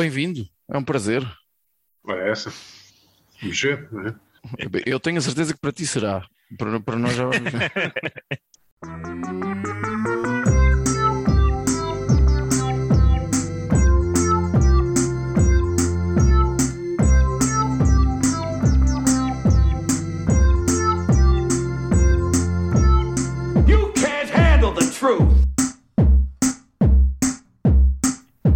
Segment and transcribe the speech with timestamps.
[0.00, 1.22] bem-vindo, é um prazer.
[2.04, 2.50] Ora, essa.
[3.42, 4.14] Vamos ver, não é?
[4.86, 6.26] Eu tenho a certeza que para ti será.
[6.56, 7.52] Para, para nós já vamos.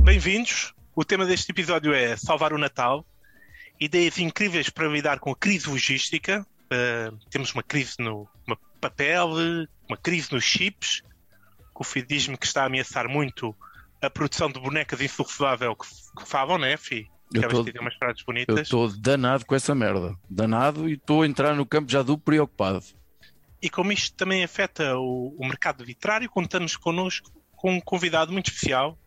[0.04, 0.73] Bem-vindos.
[0.96, 3.04] O tema deste episódio é salvar o Natal.
[3.80, 6.46] Ideias incríveis para lidar com a crise logística.
[6.66, 9.30] Uh, temos uma crise no uma papel,
[9.88, 11.02] uma crise nos chips.
[11.74, 13.54] O Fih diz-me que está a ameaçar muito
[14.00, 17.10] a produção de bonecas insuflável que, que falam, né, Fi?
[17.32, 18.60] Eu Acabas de dizer umas frases Eu bonitas.
[18.60, 20.14] estou danado com essa merda.
[20.30, 22.84] Danado e estou a entrar no campo já do preocupado.
[23.60, 27.32] E como isto também afeta o, o mercado literário, contamos connosco
[27.64, 28.98] com um convidado muito especial,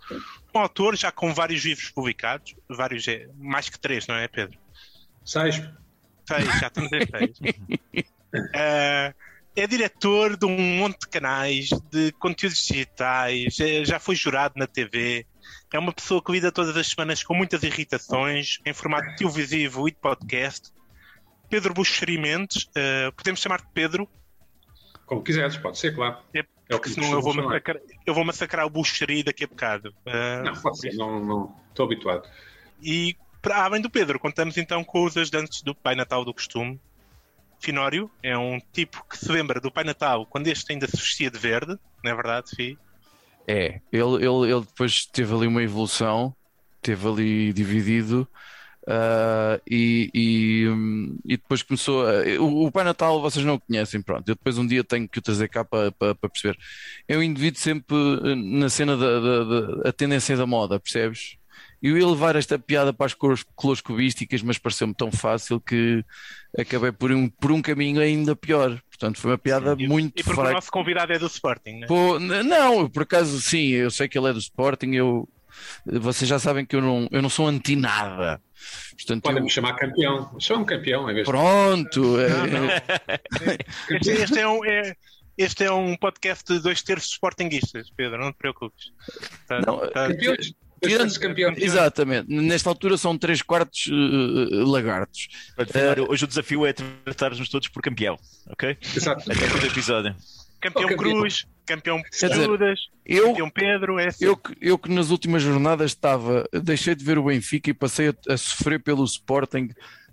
[0.51, 4.57] um autor já com vários livros publicados, vários, é, mais que três, não é, Pedro?
[5.23, 5.57] Sais?
[6.27, 7.39] Seis, já estamos em seis.
[8.55, 9.13] Eh,
[9.55, 14.65] é diretor de um monte de canais, de conteúdos digitais, eh, já foi jurado na
[14.65, 15.27] TV.
[15.71, 19.91] É uma pessoa que lida todas as semanas com muitas irritações, em formato televisivo e
[19.91, 20.73] de podcast.
[21.47, 24.09] Pedro Buxeri Mendes, eh, podemos chamar-te Pedro,
[25.05, 26.17] Como quiseres, pode ser, claro.
[26.33, 29.45] É, É o que porque senão eu vou, massacrar, eu vou massacrar o Buxeri daqui
[29.45, 29.93] a bocado.
[30.05, 31.55] Eh, Não, pode ser, não, não.
[31.69, 32.27] Estou habituado.
[32.81, 36.79] E para além do Pedro, contamos então com os ajudantes do Pai Natal do costume.
[37.59, 41.31] Finório é um tipo que se lembra do Pai Natal quando este ainda se vestia
[41.31, 42.77] de verde, não é verdade, Fi?
[43.47, 46.35] É, ele, ele, ele depois teve ali uma evolução,
[46.81, 48.27] teve ali dividido.
[48.87, 50.65] Ah, e, e,
[51.25, 54.27] e depois começou a- o, o Pai Natal vocês não o conhecem, pronto.
[54.29, 56.57] Eu depois um dia tenho que o trazer cá para, para, para perceber.
[57.09, 59.43] Um indivíduo sempre eh, na cena da, da,
[59.83, 61.35] da- tendência da moda, percebes?
[61.81, 66.03] E eu ia levar esta piada para as cores coloscobísticas, mas pareceu-me tão fácil que
[66.57, 68.81] acabei por um, por um caminho ainda pior.
[68.89, 71.87] Portanto, foi uma piada E- muito E porque o nosso convidado é do Sporting, né?
[71.87, 75.29] Pô, não, eu, por acaso sim, eu sei que ele é do Sporting, eu,
[75.85, 78.41] vocês já sabem que eu não, eu não sou anti nada.
[78.95, 80.35] Portanto, eu- Podem-me chamar campeão.
[80.39, 81.31] Chama-me campeão, em vez de.
[81.31, 82.67] pronto, é- Não, não.
[83.97, 84.95] Este, este é um, é-
[85.37, 88.91] este é um podcast de dois terços sportinguistas, Pedro, não te preocupes.
[89.47, 90.53] Tá- Não, tá- Campeões.
[90.79, 91.57] Dois Tirando- campeões.
[91.57, 95.27] exatamente, nesta altura são três quartos eh, lagartos.
[95.71, 98.15] Finório, hoje o desafio é tratar-nos todos por campeão,
[98.47, 98.77] ok?
[98.95, 99.23] Exato.
[99.31, 100.15] Até o episódio.
[100.61, 100.97] campeão Oh, campeão.
[101.19, 104.25] Cruz, campeão Quer dizer, Judas, Eu, campeão Pedro, é assim.
[104.25, 108.09] eu, que- eu que nas últimas jornadas estava, deixei de ver o Benfica e passei
[108.09, 109.69] a, a sofrer pelo Sporting.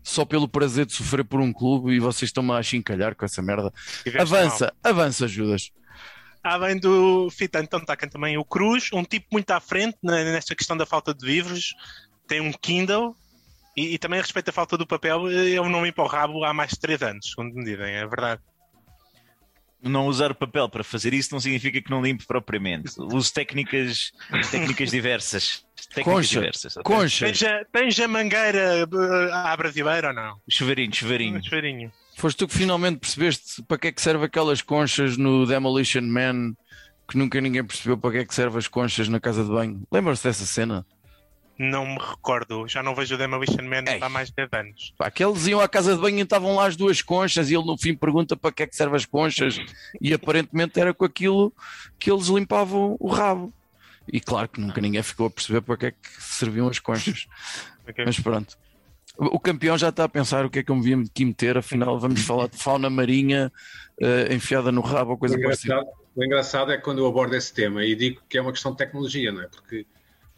[0.06, 3.40] Só pelo prazer de sofrer por um clube e vocês estão-me a chincalhar com essa
[3.40, 3.72] merda.
[4.02, 4.40] Tiveste mal.
[4.42, 5.70] Avança, avança, Judas.
[6.42, 10.54] Além do Fita, então está cá também o Cruz, um tipo muito à frente nesta
[10.54, 11.74] questão da falta de livros,
[12.28, 13.16] tem um Kindle
[13.74, 16.72] e, e também a respeito da falta do papel, ele não o rabo há mais
[16.72, 18.42] de 3 anos, segundo me dizem, é verdade.
[19.84, 22.94] Não usar o papel para fazer isso não significa que não limpe propriamente.
[22.98, 24.12] Use técnicas,
[24.50, 25.64] técnicas diversas.
[25.94, 26.76] Técnicas Concha, diversas.
[26.76, 26.96] ok?
[26.96, 27.38] Conchas.
[27.38, 30.36] Tens a, tens a mangueira eh, à brasileira ou não?
[30.48, 31.38] Chuveirinho, chuveirinho.
[31.38, 31.92] Um chuveirinho.
[32.16, 36.54] Foste tu que finalmente percebeste para que é que serve aquelas conchas no Demolition Man
[37.08, 39.82] que nunca ninguém percebeu para que é que serve as conchas na casa de banho.
[39.92, 40.86] Lembra-se dessa cena?
[41.56, 43.98] Não me recordo, já não vejo o Demolition Man Ei.
[44.00, 44.94] há mais de 10 anos.
[44.98, 47.54] Pá, que eles iam à casa de banho e estavam lá as duas conchas e
[47.54, 49.60] ele no fim pergunta para que é que servem as conchas
[50.00, 51.52] e aparentemente era com aquilo
[51.98, 53.52] que eles limpavam o rabo.
[54.12, 57.26] E claro que nunca ninguém ficou a perceber para que é que serviam as conchas.
[57.86, 58.02] Ok?
[58.02, 58.56] Mas pronto.
[59.18, 61.58] O campeão já está a pensar o que é que eu me via aqui meter,
[61.58, 63.52] afinal vamos falar de fauna marinha
[64.00, 65.84] eh, enfiada no rabo ou O coisa parecida.
[66.16, 68.78] o engraçado é quando eu abordo esse tema e digo que é uma questão de
[68.78, 69.48] tecnologia, não é?
[69.48, 69.86] Porque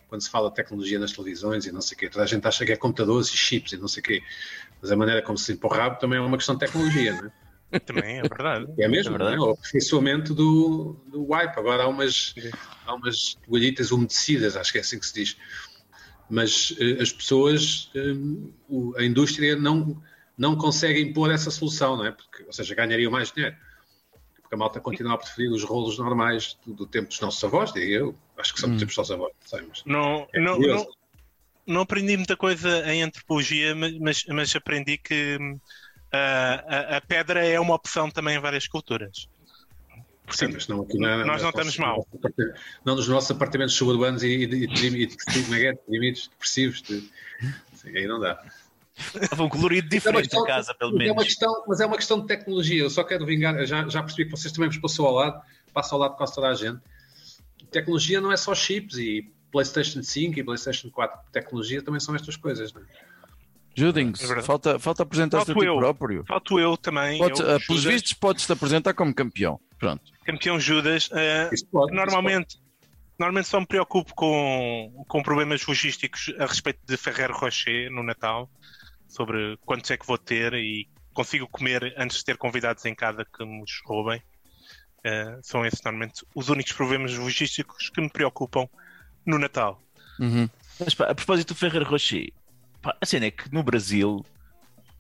[0.09, 2.47] quando se fala de tecnologia nas televisões e não sei o quê, toda a gente
[2.47, 4.23] acha que é computadores e chips e não sei o quê.
[4.81, 7.27] Mas a maneira como se limpa o rabo também é uma questão de tecnologia, não
[7.73, 7.79] é?
[7.81, 8.67] Também é verdade.
[8.79, 9.31] É mesmo, É não é?
[9.31, 9.49] verdade.
[9.49, 11.59] O aperfeiçoamento do, do wipe.
[11.59, 12.35] Agora há umas,
[12.87, 15.37] há umas toalhitas umedecidas, acho que é assim que se diz.
[16.31, 18.15] Mas eh, as pessoas, eh,
[18.99, 20.01] a indústria não,
[20.39, 22.13] não consegue impor essa solução, não é?
[22.13, 23.57] Porque, ou seja, ganhariam mais dinheiro.
[24.57, 27.93] A malta continua a preferir os rolos normais do, do tempo dos nossos avós, digo
[27.93, 28.15] eu.
[28.39, 30.87] Acho que são do tempo dos nossos avós, não sei, mas Não, é não, não,
[31.67, 35.61] não aprendi muita coisa em antropologia, mas, mas, aprendi que hum,
[36.11, 39.29] a, a- pedra é uma opção também em várias culturas.
[40.31, 42.09] Sim, mas não aqui na, Nós não estamos mal.
[42.83, 45.73] Não nos nossos apartamentos suburbanos e, e, e, e, e é é?
[45.73, 46.81] Deprimidos, depressivos.
[46.81, 47.11] De,
[47.85, 48.43] aí não dá.
[49.15, 51.25] Leva um colorido diferente a casa, pelo mas É uma menos.
[51.25, 52.83] questão, mas é uma questão de tecnologia.
[52.83, 55.43] Eu só quero vingar, eu já, já percebi que vocês também vos passou ao lado,
[55.73, 56.81] passa ao lado de quase toda a gente.
[57.71, 62.15] Tecnologia não é só chips e PlayStation 5 e PlayStation 4 de tecnologia também são
[62.15, 62.85] estas coisas, não é?
[63.79, 65.77] Judings, É falta, falta apresentar-te a ti eu.
[65.77, 66.25] próprio.
[66.27, 67.19] Falto eu também.
[67.19, 69.61] Podes, eu, ah, pelos Judas, vistos, podes-te apresentar como campeão.
[69.79, 70.03] Pronto.
[70.25, 71.11] Campeão Judas.
[71.13, 72.57] eh, Isso pode, normalmente,
[73.19, 78.49] normalmente só me preocupo com, com problemas logísticos a respeito de Ferrero Rocher no Natal,
[79.17, 83.25] sobre quantos é que vou ter e consigo comer antes de ter convidados em casa
[83.25, 84.23] que nos roubem.
[85.03, 88.69] Eh, são esses normalmente os únicos problemas logísticos que me preocupam
[89.25, 89.83] no Natal.
[90.21, 90.49] Uhum.
[90.79, 92.31] Mas pá, a propósito do Ferrer Rocher,
[92.83, 94.25] pá, a cena é que no Brasil,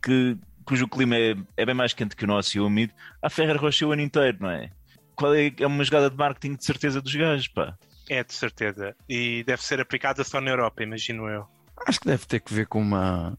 [0.02, 3.60] que, cujo clima é, é bem mais quente que o nosso e úmido, há Ferrer
[3.60, 4.70] Rocher o ano inteiro, não é?
[5.14, 7.76] Qual é, é uma jogada de marketing de certeza dos gajos, pá.
[8.08, 8.94] É de certeza.
[9.08, 11.46] E deve ser aplicada só na Europa, imagino eu.
[11.86, 13.36] Acho que deve ter que ver com uma,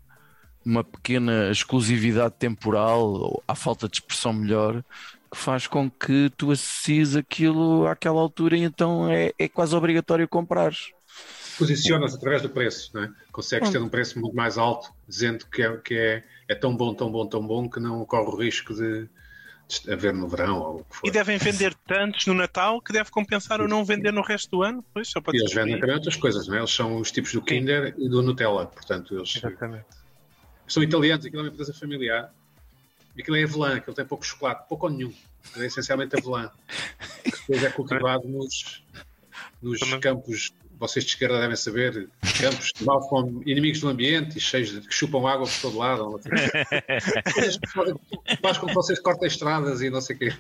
[0.68, 4.84] uma pequena exclusividade temporal ou a falta de expressão melhor
[5.32, 10.28] que faz com que tu associes aquilo àquela altura e então é, é quase obrigatório
[10.28, 10.92] comprares.
[11.58, 13.12] Posicionas através do preço, não é?
[13.32, 16.94] Consegues ter um preço muito mais alto, dizendo que, é, que é, é tão bom,
[16.94, 19.10] tão bom, tão bom, que não corre o risco de,
[19.68, 21.08] de haver no verão ou o que for.
[21.08, 24.64] E devem vender tantos no Natal que deve compensar o não vender no resto do
[24.64, 24.86] ano.
[24.94, 26.60] Pois, só pode E eles vendem também outras coisas, não é?
[26.60, 29.86] Eles são os tipos do Kinder e do Nutella, portanto, eles Exatamente.
[30.68, 32.34] São italianos, aquilo é uma empresa familiar.
[33.16, 35.14] E aquilo é avelã, aquilo tem pouco chocolate, pouco ou nenhum.
[35.58, 36.50] É essencialmente avelã.
[37.24, 38.84] Que depois é cultivado nos,
[39.62, 42.08] nos campos, vocês de esquerda devem saber,
[42.40, 45.78] campos que mal com inimigos do ambiente e cheios de que chupam água por todo
[45.80, 46.20] lado.
[46.20, 46.30] quê.
[47.60, 47.96] Que fazem-
[48.40, 50.34] Faz com que vocês cortem estradas e não sei o quê.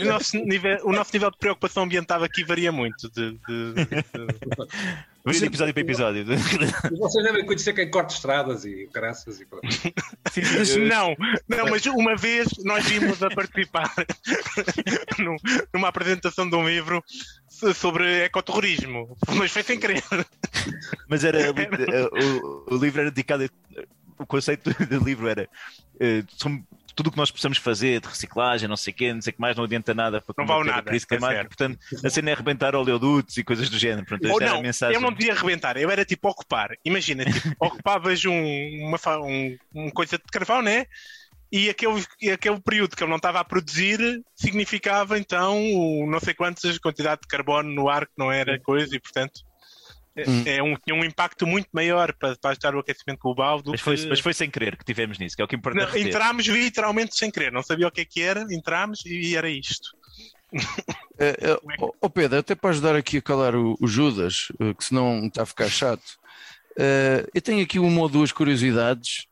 [0.00, 3.10] O nosso, nível, o nosso nível de preocupação ambiental aqui varia muito.
[3.10, 6.24] De, de- de- Vamos de episódio para episódio.
[6.98, 9.66] Vocês devem conhecer quem corta estradas e graças e pronto.
[10.58, 11.14] Mas não,
[11.48, 13.92] não, mas uma vez nós vimos a participar
[15.20, 15.36] num-
[15.72, 17.04] numa apresentação de um livro
[17.48, 20.02] so- sobre ecoterrorismo, mas foi sem querer.
[21.08, 21.38] Mas era
[22.12, 23.44] o, o livro era dedicado.
[23.44, 23.82] a-
[24.18, 25.48] O conceito do livro era
[26.00, 26.22] eh,
[26.94, 29.34] tudo o que nós possamos fazer de reciclagem, não sei o quê, não sei o
[29.34, 31.36] que mais, não adianta nada para Não vale combater a nada, crise é climática.
[31.40, 31.48] certo.
[31.56, 34.06] Portanto, a cena é arrebentar oleodutos e coisas do género.
[34.06, 34.94] Portanto, Ou não, mensagem.
[34.94, 36.70] eu não devia arrebentar, eu era tipo ocupar.
[36.84, 38.32] Imagina, tipo, ocupavas um,
[38.86, 40.86] uma, um, um coisa de carvão, né?
[41.54, 42.02] E aquele,
[42.32, 43.98] aquele período que ele não estava a produzir
[44.34, 48.96] significava então o não sei quantas quantidade de carbono no ar que não era coisa
[48.96, 49.51] e portanto é-
[50.14, 50.42] Hum.
[50.44, 53.80] é um, tinha um impacto muito maior para, para ajudar o aquecimento global do Mas
[53.80, 54.06] foi, que...
[54.06, 55.78] mas foi sem querer que tivemos nisso, que é o que importa.
[55.78, 56.06] Não, reter.
[56.06, 59.96] entrámos literalmente sem querer, não sabia o que é que era, entrámos e era isto.
[61.18, 64.74] Eh, eh, ó- ó Pedro, até para ajudar aqui a calar o, o Judas, eh,
[64.74, 66.02] que senão está a ficar chato,
[66.76, 69.26] eh, eu tenho aqui uma ou duas curiosidades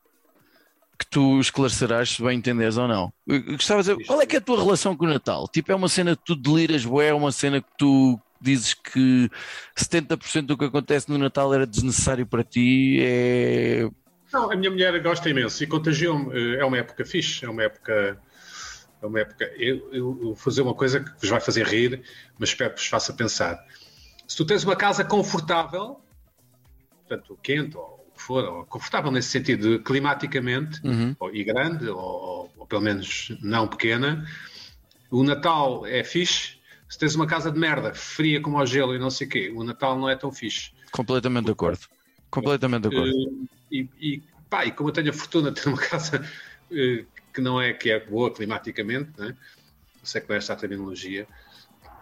[0.99, 3.13] que tu esclarecerás se bem entenderes ou não.
[3.27, 5.49] Eu Gostava de dizer, qual é que é a tua relação com o Natal?
[5.49, 9.31] Tipo, é uma cena que tu deliras, bué, é uma cena que tu dizes que
[9.77, 13.89] 70% do que acontece no Natal era desnecessário para ti, é...
[14.33, 16.33] Não, a minha mulher gosta imenso e contagiou-me.
[16.33, 18.17] Eh, É uma época fixe, é uma época.
[19.03, 19.45] É uma época.
[19.57, 22.03] Eu, eu vou fazer uma coisa que vos vai fazer rir,
[22.39, 23.59] mas espero que vos faça pensar.
[24.29, 26.01] Se tu tens uma casa confortável,
[27.09, 31.17] portanto, quente ou o que for, ou confortável nesse sentido, climaticamente, Uhum.
[31.19, 34.25] ou- e grande, ou, ou- ou pelo menos não pequena,
[35.11, 36.60] o Natal é fixe.
[36.91, 39.53] Se tens uma casa de merda, fria como ao gelo e não sei o quê,
[39.55, 40.73] o Natal não é tão fixe.
[40.91, 41.81] completamente de acordo.
[42.31, 43.13] Completamente de acordo.
[43.13, 46.29] Eh, E, e, pá, e como eu tenho a fortuna de ter uma casa
[46.73, 49.29] eh, que não é que é boa climaticamente, né?
[49.29, 51.29] não sei como é esta terminologia,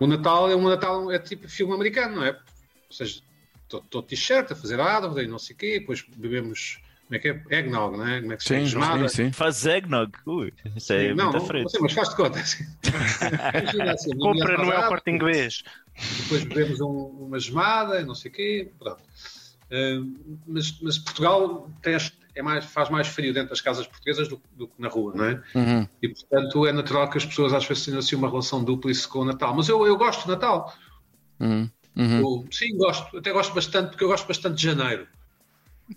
[0.00, 2.30] o Natal é um Natal é tipo filme americano, não é?
[2.30, 3.20] Ou seja,
[3.64, 7.28] estou t-shirt a fazer árvore e não sei o quê, depois bebemos, como é que
[7.28, 7.42] é?
[7.58, 8.20] Eggnog, não é?
[8.20, 8.84] Como é que se Sim, chama?
[8.86, 9.08] Gemada.
[9.08, 9.32] sim, sim.
[9.32, 10.12] Faz eggnog.
[10.26, 11.62] Ui, isso é à não, frente.
[11.62, 12.38] não sei, mas faz de conta.
[12.40, 12.64] assim.
[13.90, 15.62] Assim, Compra no El árvore, Corte Inglês.
[16.18, 19.02] depois bebemos um- uma gemada, não sei o quê, pronto.
[19.70, 21.96] Uh, mas, mas Portugal tem
[22.34, 25.24] é mais, faz mais frio dentro das casas portuguesas do, do que na rua, não
[25.24, 25.42] é?
[25.54, 25.88] Uhum.
[26.00, 29.20] E portanto é natural que as pessoas às vezes tenham assim uma relação dúplice com
[29.20, 29.54] o Natal.
[29.54, 30.72] Mas eu, eu gosto de Natal.
[31.40, 31.68] Uhum.
[31.96, 32.20] Uhum.
[32.20, 33.16] Eu- sim, gosto.
[33.18, 35.06] Até gosto bastante, porque eu gosto bastante de janeiro.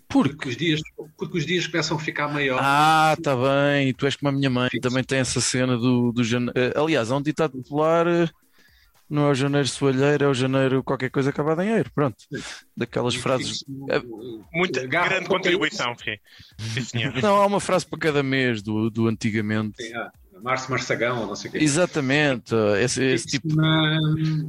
[0.08, 0.80] Porque Porque os dias,
[1.18, 2.62] porque os dias começam a ficar maiores.
[2.64, 3.92] Ah, tá bem.
[3.94, 6.54] Tu és como a minha mãe, também tem essa cena do, do janeiro.
[6.76, 8.28] Aliás, há um ditado popular: eh,
[9.08, 11.90] não é o janeiro soalheiro, é o janeiro qualquer coisa acabado em eiro.
[11.94, 12.16] Pronto.
[12.74, 13.64] Daquelas frases.
[13.90, 14.00] É,
[14.54, 15.94] Muita Garra- grande contribuição.
[15.98, 16.16] Sim.
[17.22, 19.82] Não, há uma frase para cada mês do, do antigamente.
[19.82, 20.10] Sim, ah,
[20.42, 21.58] Março Marçagão, ou não sei o quê.
[21.58, 22.54] Exatamente.
[22.80, 23.54] Esse, esse tipo.
[23.54, 24.00] Na-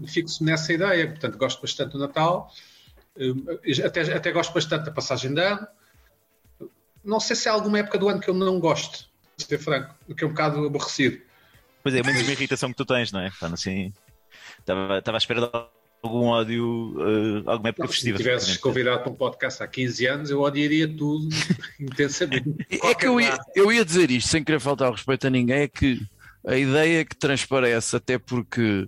[0.08, 1.08] Fico-me nessa ideia.
[1.08, 2.50] Portanto, gosto bastante do Natal.
[3.18, 3.46] Hum,
[3.86, 5.68] Até, até gosto bastante da passagem de ano.
[7.04, 9.94] Não sei se há alguma época do ano que eu não gosto, de ser franco,
[10.16, 11.22] que é um bocado aborrecido.
[11.82, 13.30] Pois é, menos uma irritação que tu tens, não é?
[13.40, 13.92] Pá, assim,
[14.60, 15.50] estava, estava à espera de
[16.02, 18.18] algum ódio uh, alguma época Se festiva.
[18.18, 21.28] me tivesses convidado para um podcast há 15 anos, eu odiaria tudo
[21.80, 22.56] intensamente.
[22.70, 25.62] É que eu ia, eu ia dizer isto sem querer faltar ao respeito a ninguém,
[25.64, 26.02] é que
[26.46, 28.88] a ideia que transparece, até porque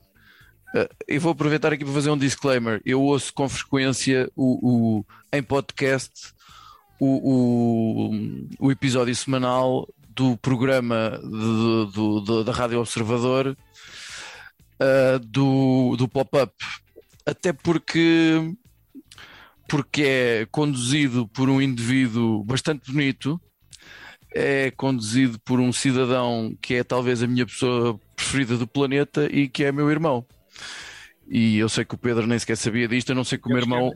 [0.74, 2.82] eh, eu vou aproveitar aqui para fazer um disclaimer.
[2.86, 6.34] Eu ouço com frequência o, o- em podcast
[7.00, 13.58] o, o, o episódio semanal do programa de- do- do- da Rádio Observador
[14.80, 16.54] eh, do, do pop-up.
[17.26, 18.54] Até porque,
[19.68, 23.40] porque é conduzido por um indivíduo bastante bonito
[24.38, 29.48] é conduzido por um cidadão que é talvez a minha pessoa preferida do planeta e
[29.48, 30.26] que é meu irmão.
[31.28, 33.50] E eu sei que o Pedro nem sequer sabia disto, eu não sei que o
[33.50, 33.92] meu irmão.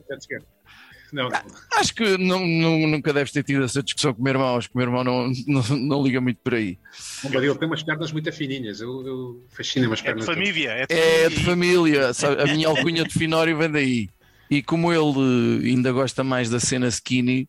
[1.12, 1.28] Não.
[1.74, 4.68] Acho que não, não- nunca deves ter tido essa discussão com o meu irmão, acho
[4.68, 6.78] que o meu irmão não, não, não liga muito por aí.
[7.24, 8.80] Ele tem umas pernas muito fininhas.
[8.80, 10.26] Eu, eu fascina-me as É de pernas.
[10.26, 10.36] dele.
[10.38, 10.70] família.
[10.70, 11.80] É de É de família.
[11.80, 12.40] família, sabe?
[12.42, 14.08] a minha alcunha de Finório vem daí.
[14.48, 17.48] E como ele eh, ainda gosta mais da cena skinny,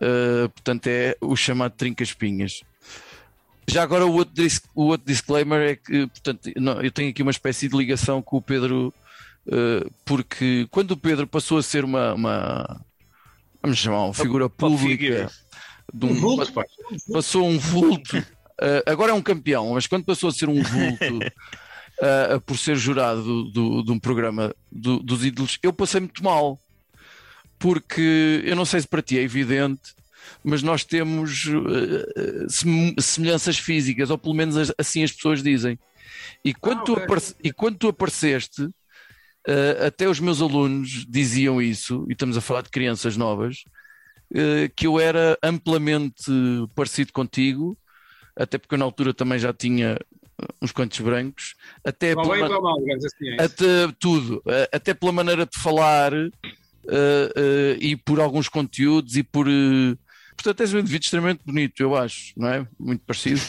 [0.00, 2.62] eh, portanto é o chamado trinca-espinhas.
[3.68, 4.44] Já agora o outro,
[4.74, 8.36] o outro disclaimer é que, portanto, não, eu tenho aqui uma espécie de ligação com
[8.36, 8.92] o Pedro,
[9.50, 12.80] eh, porque quando o Pedro passou a ser uma, uma
[13.62, 15.30] vamos chamar, uma figura pública,
[16.02, 16.64] Um um, vulto, pá.
[17.12, 18.16] passou um vulto.
[18.60, 21.18] eh, agora é um campeão, mas quando passou a ser um vulto
[22.00, 26.22] eh, por ser jurado do, do- de um programa do- dos ídolos, eu passei muito
[26.22, 26.58] mal.
[27.58, 29.94] Porque eu não sei se para ti é evidente,
[30.42, 35.42] mas nós temos eh, eh, sem- semelhanças físicas, ou pelo menos as- assim as pessoas
[35.42, 35.78] dizem.
[36.44, 37.04] E quando, Ah, tu, ok.
[37.04, 38.68] aparece- e quando tu apareceste,
[39.46, 43.64] eh, até os meus alunos diziam isso, e estamos a falar de crianças novas,
[44.74, 46.24] que eu era amplamente
[46.74, 47.78] parecido contigo,
[48.36, 49.96] até porque eu na altura também já tinha
[50.60, 51.54] uns quantos brancos,
[51.84, 53.28] até pela bem ma- para o mal, assim.
[53.28, 56.30] é até tudo, até pela maneira de falar eh,
[57.36, 59.46] eh, e por alguns conteúdos e por.
[59.48, 59.94] eh,
[60.36, 62.66] portanto, és um indivíduo extremamente bonito, eu acho, não é?
[62.78, 63.40] Muito parecido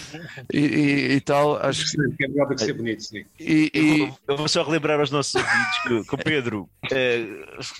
[0.53, 1.57] e, e- e tal.
[1.65, 1.89] Acho que.
[1.89, 3.25] Sim, que é melhor do que ser bonito, sim.
[3.39, 6.69] E, Eu e- vou, eu vou só relembrar aos nossos ouvintes que, que o Pedro
[6.91, 7.25] eh,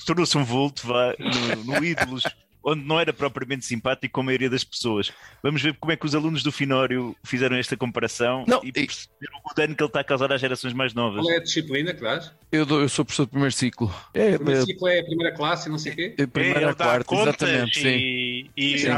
[0.05, 2.24] tornou-se um vulto vá, no, no Ídolos,
[2.65, 5.13] onde não era propriamente simpático com a maioria das pessoas.
[5.43, 8.72] Vamos ver como é que os alunos do Finório fizeram esta comparação Não, e e-
[8.72, 11.22] perceberam o dano que ele está a causar às gerações mais novas.
[11.22, 12.31] Qual é a disciplina que dás?
[12.51, 13.93] eu, dou- eu sou professor de primeiro ciclo.
[14.13, 16.15] É, O primeiro é, ciclo é a primeira classe e não sei o quê.
[16.17, 17.88] é primeira dá quarta, exatamente, sim.
[17.88, 18.91] e, e Isso é.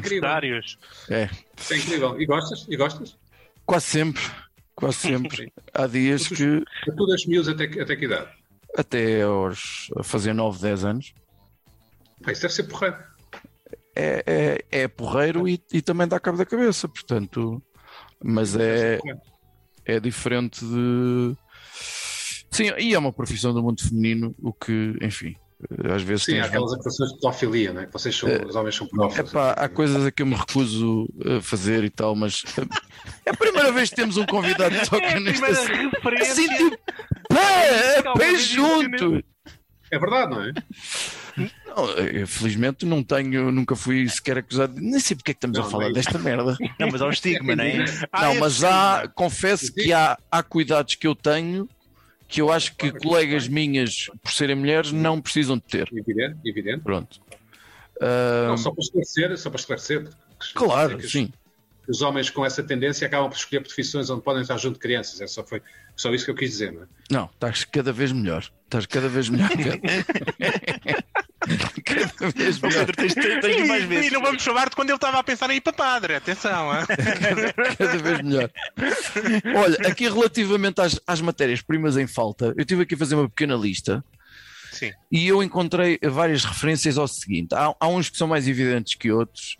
[1.09, 1.29] É.
[1.57, 2.21] Isso é incrível.
[2.21, 2.65] E gostas?
[2.69, 3.17] E gostas?
[3.65, 4.23] Quase sempre,
[4.75, 5.51] quase sempre.
[5.73, 6.63] Há dias que
[6.95, 8.29] Tu das miúdos até, que- até que idade?
[8.77, 11.13] até aos a fazer 9, 10 anos
[12.23, 12.95] Pá, isso deve ser porreiro.
[13.97, 14.23] É,
[14.71, 17.61] é, é porreiro e, e também dá cabo da cabeça, portanto.
[18.23, 19.19] Mas é, porreiro.
[19.85, 21.35] é diferente de.
[22.51, 25.35] Sim, e é uma profissão do mundo feminino, o que, enfim,
[25.93, 27.85] às vezes Sim, há aquelas acusações de pedofilia, não é?
[27.87, 29.31] Que vocês são, os homens são pedófilos.
[29.31, 32.43] Epá, há coisas a que eu me recuso a fazer e tal, mas
[33.25, 36.07] é a primeira vez que temos um convidado que É toca a neste assunto.
[36.21, 36.77] Assim, tipo,
[37.29, 39.23] pé, pé junto.
[39.91, 40.53] É verdade, não é?
[41.65, 45.37] Não, eu, felizmente não tenho, nunca fui sequer acusado, de- nem sei porque é que
[45.37, 46.57] estamos a Não, falar mas- desta merda.
[46.79, 47.85] Não, mas há um estigma, não é?
[48.11, 51.69] Ah, Não, esse mas há, confesso que há, há cuidados que eu tenho
[52.27, 55.87] que eu acho que colegas minhas, por serem mulheres, não precisam de ter.
[55.93, 56.83] Evidente, evidente.
[56.83, 57.21] Pronto.
[58.01, 60.09] Ah, Não, só para esclarecer, só para esclarecer.
[60.53, 61.27] claro, que os- sim.
[61.85, 64.79] que Os homens com essa tendência acabam por escolher profissões onde podem estar junto de
[64.79, 65.21] crianças.
[65.21, 65.61] É só, foi
[65.95, 66.85] só isso que eu quis dizer, não é?
[67.09, 68.43] Não, estás cada vez melhor.
[68.65, 69.49] Estás cada vez melhor.
[71.85, 72.59] Cada vez.
[72.59, 74.11] Pedro, tens, tens, tens mais E, vezes.
[74.11, 76.69] e não vamos chamar de quando ele estava a pensar em ir para padre, atenção.
[77.77, 78.51] cada vez melhor.
[79.55, 83.55] Olha, aqui relativamente às, às matérias-primas em falta, eu tive aqui a fazer uma pequena
[83.55, 84.03] lista
[84.71, 84.91] Sim.
[85.11, 89.11] e eu encontrei várias referências ao seguinte: há, há uns que são mais evidentes que
[89.11, 89.57] outros.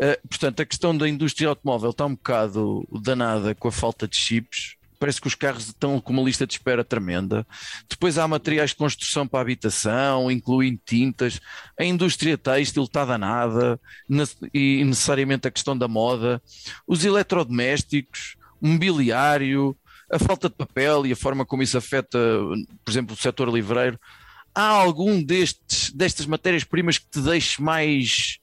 [0.00, 4.16] Uh, portanto, a questão da indústria automóvel está um bocado danada com a falta de
[4.16, 4.77] chips.
[4.98, 7.46] Parece que os carros estão com uma lista de espera tremenda.
[7.88, 11.40] Depois há materiais de construção para habitação, incluindo tintas.
[11.78, 13.80] A indústria têxtil está danada
[14.52, 16.42] e necessariamente a questão da moda.
[16.86, 19.76] Os eletrodomésticos, mobiliário,
[20.10, 22.18] a falta de papel e a forma como isso afeta,
[22.84, 23.98] por exemplo, o setor livreiro.
[24.54, 28.40] Há algum destes, destas matérias-primas que te deixe mais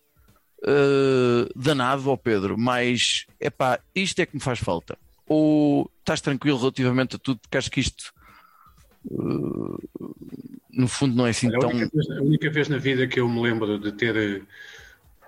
[0.66, 2.58] eh, danado, ó Pedro?
[2.58, 4.98] Mais, epá, isto é que me faz falta?
[5.28, 8.14] Ou estás tranquilo relativamente a tudo, porque acho que isto,
[9.12, 10.06] eh,
[10.72, 11.70] no fundo, não é assim Olha, a, tão.
[11.70, 14.46] única vez, a única vez na vida que eu me lembro de ter,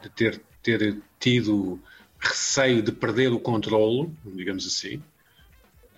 [0.01, 1.81] de ter, ter tido
[2.19, 5.01] receio de perder o controle, digamos assim,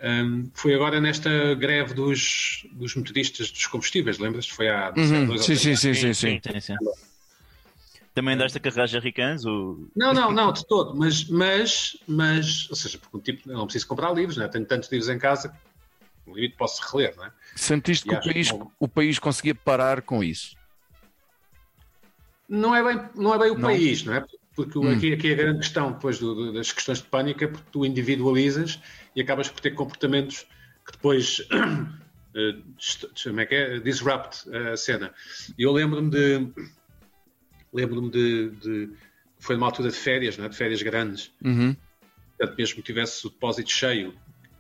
[0.01, 4.53] Um, foi agora nesta greve dos, dos motoristas dos combustíveis, lembras-te?
[4.53, 6.39] Foi há Uhum, Sim, três sim, sim, sim, sim.
[6.41, 6.75] Sim, sim.
[8.19, 9.45] Também andaste a carregar jarricãs?
[9.45, 9.87] Ou...
[9.95, 13.63] Não, não, não, de todo, mas, mas, mas, ou seja, porque um tipo, eu não
[13.63, 14.45] preciso comprar livros, né?
[14.49, 17.31] tenho tantos livros em casa que o limite posso reler, não é?
[17.55, 20.53] Sentiste que E o acho país, que o país conseguia parar com isso?
[22.49, 23.61] Não é bem, não é bem o Não.
[23.61, 24.25] país, não é?
[24.53, 24.91] Porque o- Hum.
[24.91, 27.85] aqui, aqui a grande questão depois do- do- das questões de pânico é porque tu
[27.85, 28.81] individualizas
[29.15, 30.45] e acabas por ter comportamentos
[30.85, 31.41] que depois
[32.35, 32.55] eh,
[33.23, 33.79] como é que é?
[33.79, 35.13] disrupt a cena.
[35.57, 36.51] E eu lembro-me de
[37.73, 38.89] lembro-me de, de
[39.39, 40.49] foi numa altura de férias, não é?
[40.49, 41.75] de férias grandes, Uhum.
[42.37, 44.13] portanto mesmo que tivesse o depósito cheio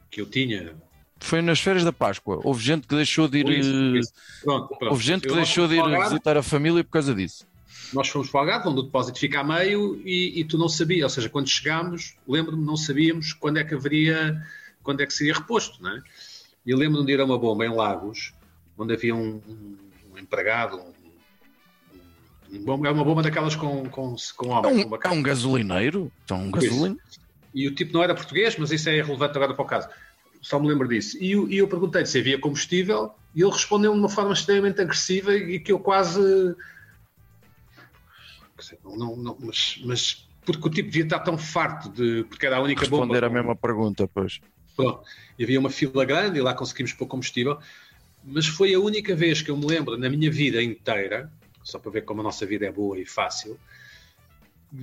[0.09, 0.75] que eu tinha.
[1.21, 2.39] Foi nas férias da Páscoa.
[2.43, 3.49] Houve gente que deixou de ir.
[3.49, 4.13] Isso, eh, isso.
[4.41, 4.91] Pronto, pronto.
[4.91, 7.45] Houve gente que Eu deixou de ir Algarve, visitar a família por causa disso.
[7.93, 10.69] nós fomos para o Algarve, onde o depósito fica a meio e, e tu não
[10.69, 14.41] sabias, ou seja, quando chegámos, lembro-me, não sabíamos quando é que haveria,
[14.81, 16.01] quando é que seria reposto, não é?
[16.65, 18.33] E lembro-me de ir a uma bomba em Lagos,
[18.77, 19.77] onde havia um, um-
[20.17, 20.93] empregado, um
[22.65, 25.21] bomba, é uma bomba daquelas com, com, com É homem, com um, uma é um
[25.21, 26.11] gasolineiro.
[26.23, 26.97] Então, um gasolina.
[27.53, 29.87] E o tipo não era português, mas isso é irrelevante agora para o caso.
[30.41, 31.17] Só me lembro disso.
[31.21, 35.35] E, eu- eu perguntei se havia combustível e ele respondeu de uma forma extremamente agressiva
[35.35, 36.55] e que eu quase.
[38.83, 42.23] Não, não, mas, mas porque o tipo devia estar tão farto de.
[42.25, 43.03] Porque era a única bomba.
[43.03, 44.39] Responder a com- mesma pergunta, pois.
[44.75, 45.01] Pronto.
[45.37, 47.57] E havia uma fila grande e lá conseguimos pôr combustível.
[48.23, 51.31] Mas foi a única vez que eu me lembro na minha vida inteira,
[51.63, 53.59] só para ver como a nossa vida é boa e fácil,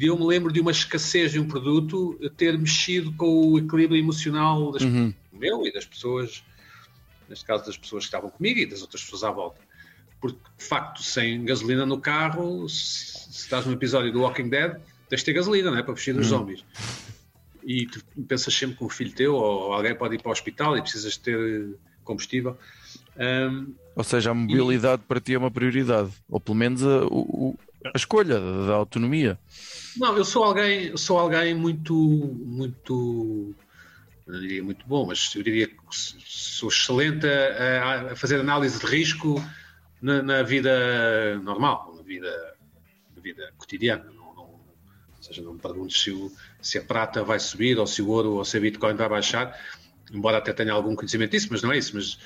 [0.00, 4.72] eu me lembro de uma escassez de um produto ter mexido com o equilíbrio emocional
[4.72, 5.14] das, Uhum.
[5.32, 6.42] meu e das pessoas,
[7.28, 9.60] neste caso das pessoas que estavam comigo e das outras pessoas à volta.
[10.20, 14.80] Porque, de facto, sem gasolina no carro, se, se estás num episódio do Walking Dead,
[15.08, 15.82] tens de ter gasolina, não é?
[15.82, 16.64] Para fugir dos zombies.
[17.62, 20.76] E tu pensas sempre que um filho teu ou alguém pode ir para o hospital
[20.76, 22.56] e precisas de ter combustível.
[23.18, 26.10] Ahm, Ou seja, a mobilidade para ti é uma prioridade.
[26.28, 27.58] Ou pelo menos a, o-
[27.94, 29.38] a escolha da, da autonomia.
[29.94, 33.56] não, eu sou alguém, sou alguém muito, muito,
[34.26, 38.78] não diria muito bom, mas eu diria que sou excelente a, a- a fazer análise
[38.80, 39.36] de risco
[40.00, 42.30] na, na vida normal, na vida,
[43.14, 44.04] na vida cotidiana.
[44.06, 44.46] Não, não-
[45.16, 48.08] ou seja, não me perguntes se, o- se a prata vai subir ou se o
[48.08, 49.56] ouro ou se a Bitcoin vai baixar,
[50.12, 51.94] embora até tenha algum conhecimento disso, mas não é isso.
[51.96, 52.18] Mas,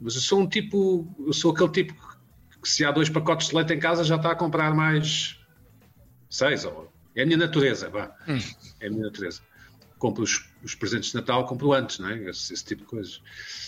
[0.00, 1.94] mas eu sou um tipo, eu sou aquele tipo
[2.62, 5.38] que se há dois pacotes de leite em casa já está a comprar mais
[6.30, 6.64] seis.
[6.64, 8.14] Ou, é a minha natureza, vá.
[8.80, 9.40] É a minha natureza.
[9.98, 12.30] Compro os, os presentes de Natal, compro antes, não é?
[12.30, 13.20] Esse, esse tipo de coisas.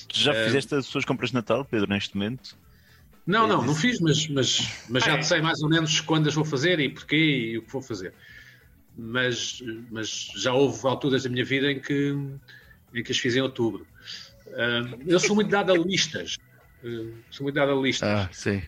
[0.09, 2.57] Tu já Eh, fizeste as suas compras de Natal, Pedro, neste momento?
[3.27, 3.81] Não, não, É não isso.
[3.81, 5.23] fiz, mas, mas, mas já Ah, é?
[5.23, 8.15] sei mais ou menos quando as vou fazer e porquê e o que vou fazer.
[8.97, 12.15] Mas, mas já houve alturas da minha vida em que,
[12.95, 13.87] em que as fiz em outubro.
[14.55, 16.39] Ah, eu sou muito dado a listas.
[16.85, 18.09] Ah, sou muito dado a listas.
[18.09, 18.63] Ah, sim.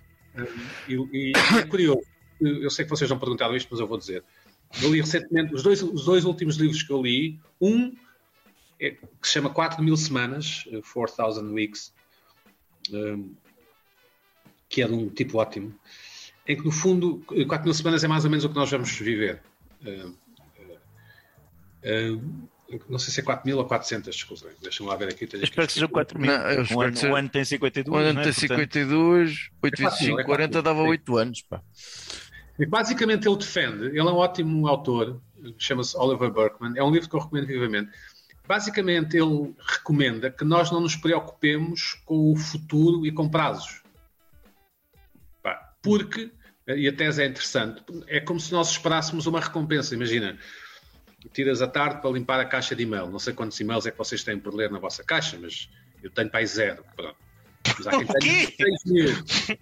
[0.88, 2.06] E, e é curioso,
[2.40, 4.24] eu sei que vocês não perguntaram isto, mas eu vou dizer.
[4.82, 7.94] Eu li recentemente, os dois, os dois últimos livros que eu li, um
[8.80, 11.92] é, que se chama 4 mil semanas, eh, 4,000 Weeks,
[12.92, 13.32] um,
[14.68, 15.72] que é de um tipo ótimo,
[16.48, 18.90] em que no fundo 4 mil semanas é mais ou menos o que nós vamos
[18.98, 19.40] viver.
[21.84, 22.48] Um,
[22.88, 25.26] não sei se é 4 mil ou 400, desculpa, deixa-me lá ver aqui.
[25.26, 26.30] tenho espero que sejam 4 mil.
[26.30, 28.24] Não, eu Um ano, seja- um ano tem 52, O ano não é?
[28.24, 30.88] tem Portanto, 52, 8 É quatro mil, 25, é 40 quatro mil, dava sim.
[30.90, 31.42] 8 anos.
[31.42, 31.62] Pá.
[32.58, 35.20] E basicamente ele defende, ele é um ótimo autor,
[35.58, 37.90] chama-se Oliver Burkeman, é um livro que eu recomendo vivamente.
[38.46, 43.82] Basicamente ele recomenda que nós não nos preocupemos com o futuro e com prazos.
[45.42, 46.30] Pá, Porque,
[46.68, 49.94] e a tese é interessante, é como se nós esperássemos uma recompensa.
[49.94, 50.38] Imagina,
[51.28, 53.08] tiras a tarde para limpar a caixa de e-mail.
[53.08, 55.68] Não sei quantos e-mails é que vocês têm por ler na vossa caixa, mas
[56.02, 56.84] eu tenho para aí zero.
[56.96, 57.16] Pronto.
[57.78, 58.54] Mas há quem tenha quê?
[58.56, 59.58] 6 mil.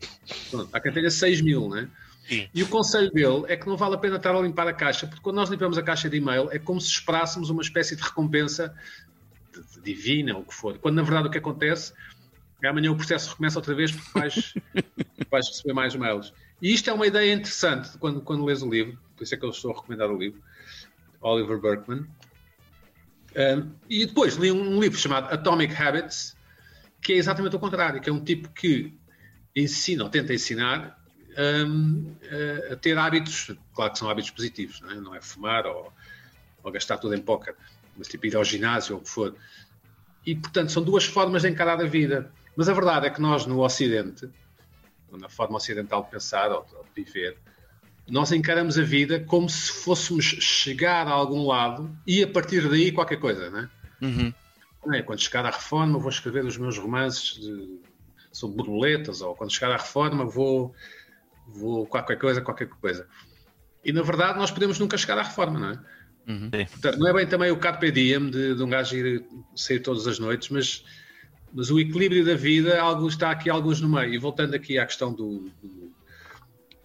[0.51, 1.88] Pronto, há quem tenha 6 mil, é?
[2.27, 2.49] Sim.
[2.55, 5.07] E o conselho dele é que não vale a pena estar a limpar a caixa,
[5.07, 8.03] porque quando nós limpamos a caixa de e-mail é como se esperássemos uma espécie de
[8.03, 8.75] recompensa
[9.83, 10.79] divina, ou o que for.
[10.79, 11.92] Quando na verdade o que acontece
[12.62, 14.55] é amanhã o processo recomeça outra vez porque vais,
[15.31, 16.33] vais receber mais mails.
[16.62, 19.44] E isto é uma ideia interessante quando, quando lês o livro, por isso é que
[19.44, 20.40] eu estou a recomendar o livro,
[21.20, 22.06] Oliver Burkeman.
[23.37, 26.37] Um, e depois li um, livro chamado Atomic Habits,
[27.00, 28.98] que é exatamente o contrário, que é um tipo que
[29.54, 30.98] ensina ou tenta ensinar
[31.66, 32.16] um,
[32.72, 35.92] a, ter hábitos, claro que são hábitos positivos, não é, não é fumar ou,
[36.62, 37.54] ou gastar tudo em póquer,
[37.96, 39.35] mas tipo ir ao ginásio ou o que for.
[40.26, 42.33] E portanto são duas formas de encarar a vida.
[42.56, 44.28] Mas a verdade é que nós no Ocidente,
[45.12, 47.38] na forma ocidental de pensar ou de viver,
[48.09, 52.91] nós encaramos a vida como se fôssemos chegar a algum lado e a partir daí
[52.93, 53.71] qualquer coisa, não é?
[54.03, 54.35] Uhum.
[54.95, 55.03] é?
[55.03, 57.79] quando chegar à reforma vou escrever os meus romances de,
[58.33, 60.75] sobre borboletas, ou quando chegar à reforma vou,
[61.47, 63.07] vou qualquer coisa, qualquer coisa.
[63.85, 65.79] E na verdade nós podemos nunca chegar à reforma, não é?
[66.29, 66.51] Uhum.
[66.51, 70.07] Portanto, não é bem também o carpe diem de, de um gajo ir sair todas
[70.07, 70.85] as noites, mas,
[71.53, 74.15] mas o equilíbrio da vida algo, está aqui alguns no meio.
[74.15, 75.89] E voltando aqui à questão do, do-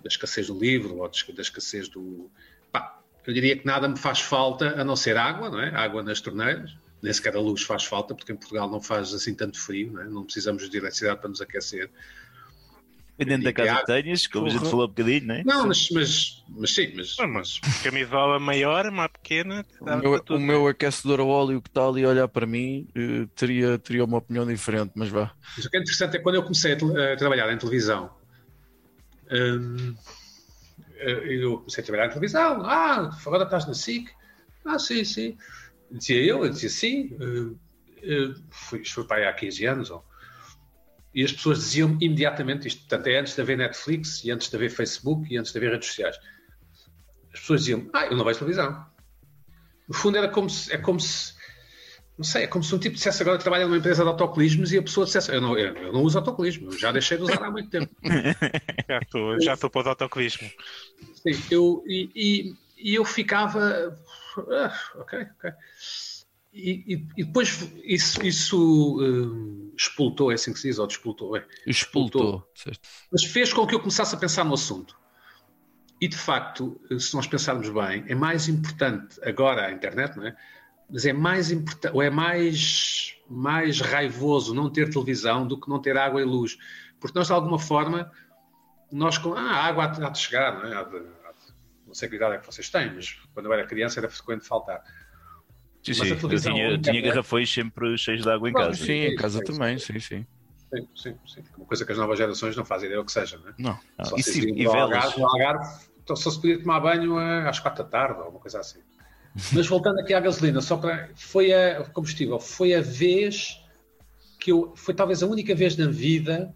[0.05, 2.29] da escassez do livro, ou da escassez do...
[2.71, 5.75] Pá, eu diria que nada me faz falta a não ser água, não é?
[5.75, 6.77] Água nas torneiras.
[7.01, 10.01] Nem sequer a luz faz falta, porque em Portugal não faz assim tanto frio, não,
[10.01, 10.05] é?
[10.05, 11.89] não precisamos de eletricidade para nos aquecer.
[13.17, 15.43] Dependendo da casa que tenhas, como a gente falou há bocadinho, não é?
[15.43, 20.39] Não, mas, mas, mas sim, mas, Ah, mas camisola maior, uma pequena, O meu, o
[20.39, 24.17] meu aquecedor a óleo que está ali a olhar para mim eh, teria, teria uma
[24.17, 25.33] opinião diferente, mas vá.
[25.55, 28.11] Mas o que é interessante é que quando eu comecei a, a trabalhar em televisão,
[30.99, 32.65] eu comecei a trabalhar em televisão.
[32.65, 34.09] Ah, agora estás na SIC?
[34.65, 35.37] Ah, sim, sim.
[35.91, 37.15] Dizia eu, eu dizia sim.
[38.01, 39.91] eh, foi, isto foi para aí há 15 anos.
[39.91, 40.05] Ou,
[41.13, 42.79] e as pessoas diziam imediatamente isto.
[42.81, 45.71] Portanto, é antes de haver Netflix, e antes de haver Facebook, e antes de haver
[45.71, 46.17] redes sociais.
[47.33, 48.85] As pessoas diziam, ah, eu não vejo televisão.
[49.87, 51.34] No fundo, era como se, é como se
[52.17, 54.71] não sei, é como se um tipo dissesse agora que trabalha numa empresa de autocolismos
[54.71, 57.23] e a pessoa dissesse eu não, eu, eu não uso autocolismo, eu já deixei de
[57.23, 57.89] usar há muito tempo.
[58.87, 60.47] Já estou, já estou para o autocolismo.
[61.23, 63.97] Sim, eu, e, e- e eu ficava.
[64.37, 65.51] ah, ok, ok.
[66.53, 71.35] E, e- e depois isso, isso hum, expultou, é assim que se diz, ou despoltou,
[71.35, 71.45] é.
[71.65, 72.47] Expultou.
[72.55, 72.79] certo?
[73.11, 74.95] mas fez com que eu começasse a pensar no assunto.
[75.99, 80.35] E de facto, se nós pensarmos bem, é mais importante agora a internet, não é?
[80.89, 85.79] Mas é mais importante, ou é mais, mais raivoso não ter televisão do que não
[85.81, 86.57] ter água e luz.
[86.99, 88.11] Porque nós, de alguma forma,
[88.91, 89.33] nós com.
[89.33, 90.75] Ah, a água há de- há de chegar, não é?
[90.75, 90.99] Há de- há
[91.31, 91.53] de-
[91.87, 94.45] não sei que idade é que vocês têm, mas quando eu era criança era frequente
[94.45, 94.81] faltar.
[95.83, 96.03] Sim, Mas sim.
[96.03, 98.83] a Eu televisão, tinha, eu tinha internet- garrafões sempre cheios de água em Claro, casa.
[98.85, 100.27] Sim, em casa sim, também, sim, sim.
[100.73, 101.43] Sim, sim, sim.
[101.57, 103.53] Uma coisa que as novas gerações não fazem ideia o que seja, não é?
[103.57, 103.79] Não.
[103.97, 104.81] Ah, Só e se sim, virem e velas.
[104.81, 108.39] Algarve, no Algarve, então só se podia tomar banho às quatro da tarde ou uma
[108.39, 108.79] coisa assim.
[109.51, 113.61] Mas voltando aqui à gasolina, só para foi a combustível, foi a vez
[114.39, 116.53] que eu foi talvez a única vez na vida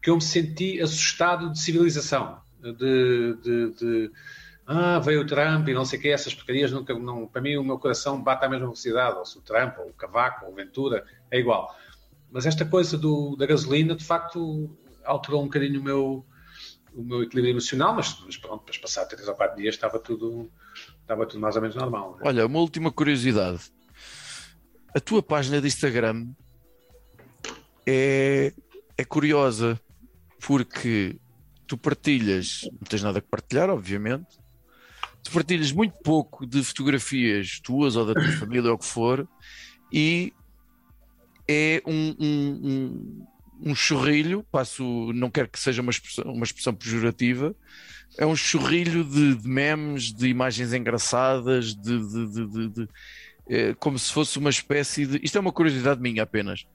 [0.00, 4.10] que eu me senti assustado de civilização, de, de- de,
[4.66, 7.56] ah, veio o Trump e não sei o que, essas porcarias nunca, não, para mim
[7.56, 10.52] o meu coração bate à mesma velocidade, ou se o Trump, ou o Cavaco, ou
[10.52, 11.74] o Ventura, é igual.
[12.30, 14.70] Mas esta coisa do, da gasolina, de facto,
[15.04, 16.26] alterou um bocadinho o meu,
[16.94, 20.50] o meu equilíbrio emocional, mas, mas pronto, depois passar três ou quatro dias estava tudo,
[21.04, 22.16] estava tudo mais ou menos normal.
[22.16, 22.22] né?
[22.24, 23.60] Olha, uma última curiosidade.
[24.94, 26.28] A tua página de Instagram
[27.86, 28.52] é,
[28.96, 29.80] é curiosa
[30.40, 31.16] porque
[31.66, 34.38] tu partilhas, não tens nada que partilhar, obviamente.
[35.22, 39.26] Tu partilhas muito pouco de fotografias tuas ou da tua família ou o que for,
[39.92, 40.32] e
[41.48, 43.26] é um, um, um,
[43.70, 47.54] um chorrilho, passo, não quero que seja uma expressão, uma expressão pejorativa,
[48.18, 52.88] é um chorrilho de, de memes, de imagens engraçadas, de, de- de-
[53.48, 55.20] é, como se fosse uma espécie de.
[55.22, 56.66] Isto é uma curiosidade minha apenas.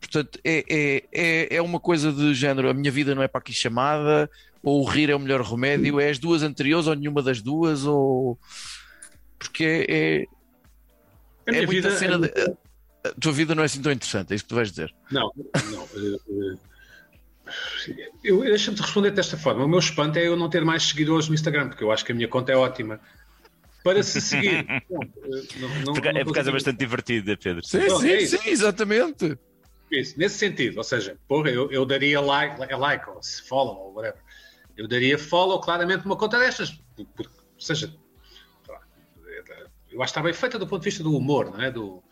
[0.00, 3.38] Portanto, é, é, é, é uma coisa de género: a minha vida não é para
[3.40, 4.30] aqui chamada,
[4.62, 7.84] ou o rir é o melhor remédio, é as duas anteriores ou nenhuma das duas,
[7.84, 8.38] ou.
[9.38, 10.26] Porque é, é,
[11.46, 12.18] A é muita vida- cena.
[12.18, 14.68] de- a, a tua vida não é assim tão interessante, é isso que tu vais
[14.70, 14.94] dizer.
[15.10, 15.30] Não,
[15.70, 15.88] não.
[18.24, 19.64] Eu deixa-me te responder desta forma.
[19.64, 22.12] O meu espanto é eu não ter mais seguidores no Instagram, porque eu acho que
[22.12, 23.00] a minha conta é ótima.
[23.82, 24.64] Para se seguir.
[24.90, 27.64] não, eh, não, não, Porque- não é por causa bastante divertido, Pedro.
[27.64, 29.38] Sim, Pronto, sim, é sim, exatamente.
[29.90, 33.94] Isso, nesse sentido, ou seja, porra, eu, eu daria like, like ou se follow ou
[33.94, 34.20] whatever.
[34.76, 36.70] Eu daria follow claramente numa conta destas,
[37.16, 37.92] porque, ou seja,
[39.90, 41.70] eu acho que está bem feita do ponto de vista do humor, não é?
[41.70, 42.02] Do,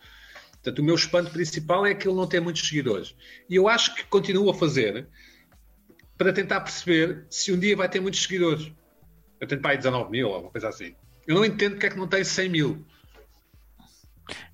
[0.52, 3.14] portanto, o meu espanto principal é aquilo não ter muitos seguidores.
[3.48, 5.06] E eu acho que continuo a fazer
[6.18, 8.70] para tentar perceber se um dia vai ter muitos seguidores.
[9.40, 10.94] Eu tenho para aí 19 mil, ou uma coisa assim.
[11.26, 12.84] Eu não entendo porque é que não tem 100 mil.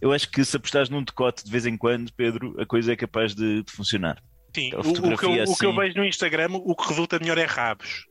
[0.01, 2.97] Eu acho que se apostares num decote de vez em quando, Pedro, a coisa é
[2.97, 4.23] capaz de, de funcionar.
[4.55, 6.89] Sim, o, o que eu, fotografia o que eu assim- vejo no Instagram, o que
[6.89, 8.07] resulta melhor é rabos.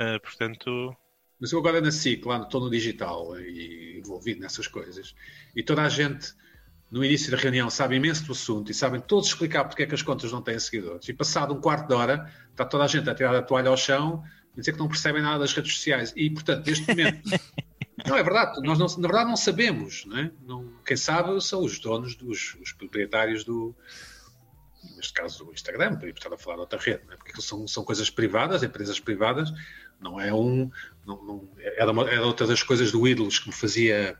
[0.00, 0.94] Ah, portanto,
[1.40, 5.14] Mas eu agora nasci, claro, estou no digital e envolvido nessas coisas.
[5.56, 6.32] E toda a gente,
[6.90, 9.94] no início da reunião, sabe imenso do assunto e sabem todos explicar porque é que
[9.94, 11.06] as contas não têm seguidores.
[11.08, 13.76] E passado um quarto de hora, está toda a gente a tirar a toalha ao
[13.76, 14.22] chão
[14.54, 16.12] e dizer que não percebem nada das redes sociais.
[16.16, 17.20] E, portanto, neste momento.
[18.06, 18.60] não, é verdade.
[18.62, 20.04] Nós, não, na verdade, não sabemos.
[20.06, 20.30] Não é?
[20.46, 23.74] não, quem sabe são os donos, dos, os proprietários do.
[24.96, 27.16] Neste caso, do Instagram, para estar a falar de outra rede, é?
[27.16, 29.52] porque são, são coisas privadas, empresas privadas,
[30.00, 30.70] não é um.
[31.04, 34.16] Não, não- era, uma- era outra das coisas do Ídolos que me fazia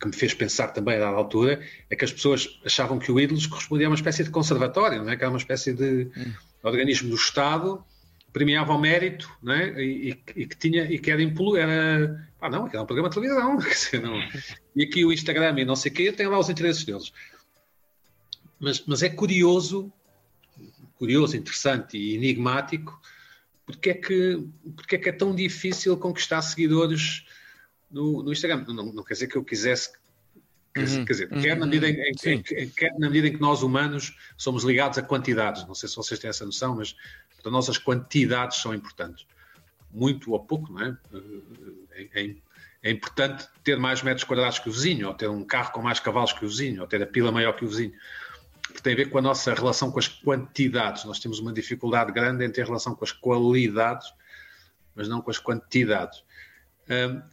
[0.00, 3.18] que me fez pensar também a dada altura, é que as pessoas achavam que o
[3.18, 5.16] ídolos correspondia a uma espécie de conservatório, não é?
[5.16, 6.32] que era uma espécie de hum.
[6.62, 7.84] organismo do Estado,
[8.32, 9.80] premiava o mérito não é?
[9.80, 13.08] e, e, e que tinha e que era impulso, era ah não, era um programa
[13.08, 14.20] de televisão, dizer, não.
[14.74, 17.12] e aqui o Instagram e não sei o quê tem lá os interesses deles.
[18.58, 19.92] Mas, mas é curioso,
[20.96, 23.00] curioso, interessante e enigmático
[23.66, 27.24] porque é que, porque é, que é tão difícil conquistar seguidores
[27.90, 28.64] no, no Instagram?
[28.68, 29.92] Não, não, quer dizer que eu quisesse.
[30.74, 33.32] Quer, uhum, quer dizer, uhum, quer, na medida em, em, em, quer na medida em
[33.32, 36.96] que nós humanos somos ligados a quantidades, não sei se vocês têm essa noção, mas
[37.40, 39.24] para nós as quantidades são importantes.
[39.92, 40.96] Muito ou pouco, não é?
[41.92, 42.34] É, é,
[42.82, 46.00] é importante ter mais metros quadrados que o vizinho, ou ter um carro com mais
[46.00, 47.94] cavalos que o vizinho, ou ter a pila maior que o vizinho
[48.74, 51.04] que tem a ver com a nossa relação com as quantidades.
[51.04, 54.12] Nós temos uma dificuldade grande em ter relação com as qualidades,
[54.94, 56.22] mas não com as quantidades.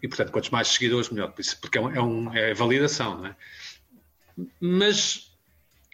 [0.02, 3.36] E, portanto, quantos mais seguidores, melhor, porque é, um, é, é validação, não é?
[4.60, 5.32] Mas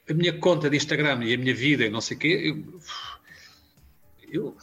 [0.09, 2.81] a minha conta de Instagram e a minha vida e não sei o quê, eu,
[4.31, 4.57] eu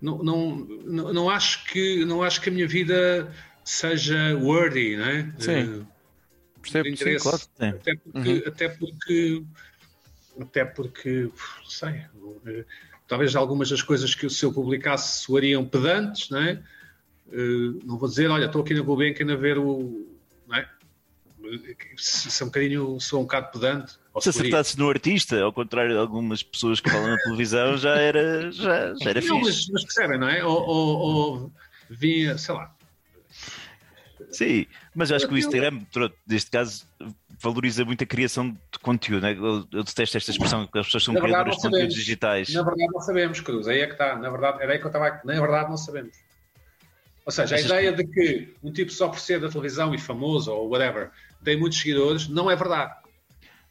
[0.00, 5.34] não, não, não, acho que, não acho que a minha vida seja worthy, não é?
[5.38, 5.64] Sim.
[5.64, 5.86] Uh,
[6.62, 7.76] Percebo, interesse, sim, claro.
[7.76, 8.42] até, porque, uhum.
[8.46, 9.44] até porque
[10.40, 11.30] até porque
[11.66, 12.02] sei,
[13.06, 16.62] talvez algumas das coisas que se eu publicasse soariam pedantes, não é?
[17.32, 20.06] Uh, não vou dizer, olha, estou aqui na Gulbenkian a ver o.
[20.46, 20.68] Não é?
[21.96, 23.98] Se, é um bocadinho, sou um bocado pedante.
[24.20, 28.50] Se acertasse no artista, ao contrário de algumas pessoas que falam na televisão, já era,
[28.50, 29.50] já, já era não, fixe.
[29.50, 30.44] Mas, mas percebem, não é?
[30.44, 31.52] Ou, ou, ou
[31.88, 32.74] vinha, sei lá,
[34.30, 35.80] Sim, mas acho que o Instagram,
[36.26, 36.86] neste caso,
[37.40, 39.22] valoriza muito a criação de conteúdo.
[39.22, 39.32] Né?
[39.32, 42.52] Eu, eu detesto esta expressão que as pessoas são criadoras de conteúdos digitais.
[42.52, 43.66] Na verdade, não sabemos, Cruz.
[43.66, 44.16] Aí é que está.
[44.16, 45.20] Na verdade, era aí que eu estava.
[45.24, 46.16] Na verdade, não sabemos.
[47.24, 50.52] Ou seja, a ideia de que um tipo só por ser da televisão e famoso
[50.52, 51.10] ou whatever
[51.44, 52.94] tem muitos seguidores não é verdade.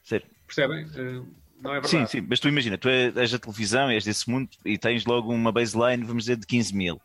[0.04, 0.28] Certo.
[0.46, 0.88] Percebem?
[0.96, 1.22] Eh,
[1.62, 1.90] não é verdade.
[1.90, 5.34] Sim, sim, mas tu imagina, tu és da televisão, és desse mundo e tens logo
[5.34, 7.02] uma baseline, vamos dizer, de 15 mil.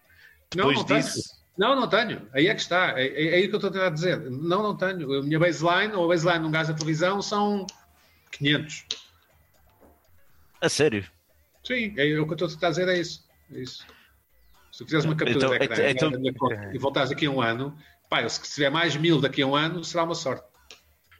[0.51, 1.45] Depois não, não disso.
[1.57, 2.29] Não, não tenho.
[2.33, 2.99] Aí é que está.
[2.99, 4.19] É, é, é aí que eu estou a tentar dizer.
[4.31, 5.21] Não, não tenho.
[5.21, 7.67] A minha baseline ou a baseline de um gajo da televisão são
[8.33, 8.87] 500.
[10.61, 11.05] A sério?
[11.63, 13.25] Sim, é, o que eu estou a tentar dizer é isso.
[13.53, 13.87] É isso.
[14.75, 17.41] Se tu fizeres uma captura então, de ecrã então, então, e voltares daqui a um
[17.41, 17.79] ano,
[18.11, 20.45] pá, se tiver mais mil daqui a um ano, será uma sorte.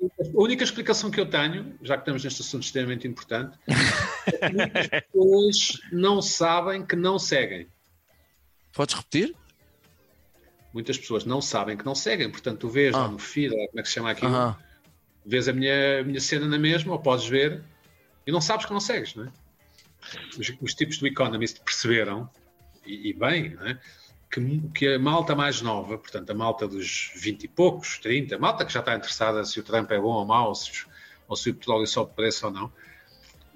[0.03, 3.57] A única explicação que eu tenho, já que estamos neste assunto extremamente importante,
[4.27, 7.69] é que as pessoas não sabem que não seguem.
[8.73, 9.37] Podes repetir?
[10.73, 13.07] muitas pessoas não sabem que não seguem, portanto, tu vês ah.
[13.07, 14.57] no feed, como é que se chama aquilo, uh -huh.
[15.25, 17.63] vês a minha, a minha cena na mesma, ou podes ver,
[18.27, 19.33] e não sabes que não segues, não é?
[20.37, 22.29] Os, os tipos do Economist perceberam,
[22.87, 23.79] e, e bem, não é?
[24.31, 28.39] Que, que, a malta mais nova, portanto, a malta dos 20 e poucos, 30, a
[28.39, 30.85] malta que já está interessada se o Trump é bom ou mau, se,
[31.29, 32.73] ou se o petróleo sobe preço ou não,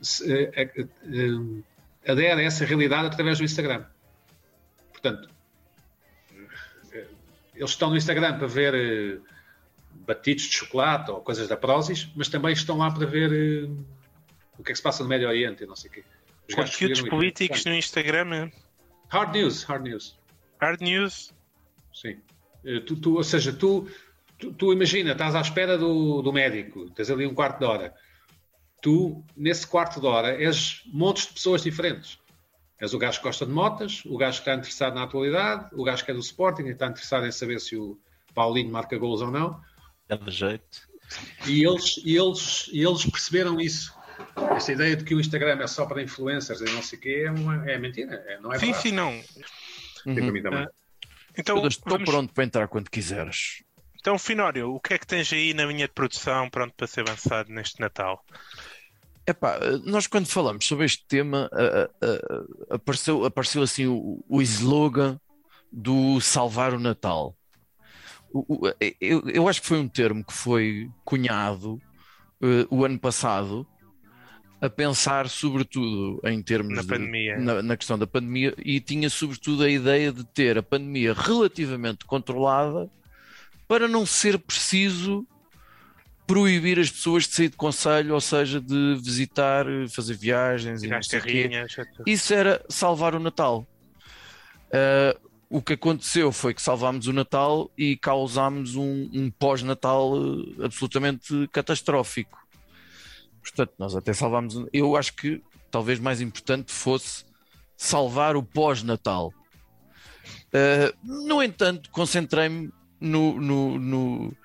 [0.01, 3.85] se, é, é, é, adere a essa realidade através do Instagram.
[4.93, 5.29] Portanto,
[7.55, 9.21] eles estão no Instagram para ver
[10.07, 13.87] batidos de chocolate ou coisas da Prozis, mas também estão lá para ver uh,
[14.57, 16.05] o que é que se passa no Médio Oriente e não sei o quê.
[16.49, 18.51] Os Conteúdos políticos no Instagram.
[19.09, 20.19] Hard news, hard news.
[20.61, 21.33] Hard news?
[21.95, 22.21] Sim.
[22.65, 23.89] Uh, tu, tu, ou seja, tu,
[24.39, 27.95] tu, tu, imagina, estás à espera do, do médico, tens ali um quarto de hora.
[28.83, 32.19] Tu, nesse quarto de hora, és montes de pessoas diferentes.
[32.81, 35.83] És o gajo que gosta de motas, o gajo que está interessado na atualidade, o
[35.83, 37.99] gajo que é do Sporting e está interessado em saber se o
[38.35, 39.61] Paulinho marca gols ou não.
[40.07, 40.87] Dá jeito.
[41.47, 43.98] E eles, e eles, e eles perceberam isso.
[44.57, 47.25] Essa ideia de que o Instagram é só para influencers e não sei o quê
[47.27, 48.15] é, uma, é mentira.
[48.27, 49.13] É, não é sim, sim, não.
[50.07, 50.15] Uhum.
[50.15, 50.67] Uh,
[51.37, 52.09] então, estou vamos...
[52.09, 53.63] pronto para entrar quando quiseres.
[54.01, 57.01] Então, Finório, o que é que tens aí na minha de produção pronto para ser
[57.01, 58.25] avançado neste Natal?
[59.27, 61.51] Epá, nós quando falamos sobre este tema
[62.71, 65.21] apareceu, apareceu assim o, o slogan
[65.71, 67.37] do salvar o Natal.
[68.33, 71.75] O, o, eu, eu, acho que foi um termo que foi cunhado
[72.43, 73.67] uh, o ano passado
[74.61, 77.39] a pensar sobretudo em termos na, de, pandemia.
[77.39, 82.05] Na, na, questão da pandemia e tinha sobretudo a ideia de ter a pandemia relativamente
[82.05, 82.91] controlada
[83.69, 85.27] para não ser preciso
[86.27, 90.91] proibir as pessoas de sair de conselho, ou seja, de visitar, fazer viagens e, e
[92.07, 93.67] Isso era salvar o Natal.
[94.67, 100.13] Uh, o que aconteceu foi que salvámos o Natal e causámos um, um pós-Natal
[100.63, 102.39] absolutamente catastrófico.
[103.51, 104.65] Portanto, nós até salvámos.
[104.73, 107.25] Eu acho que talvez mais importante fosse
[107.77, 109.33] salvar o pós-Natal.
[110.49, 114.37] Uh, no entanto, concentrei-me no, no, no,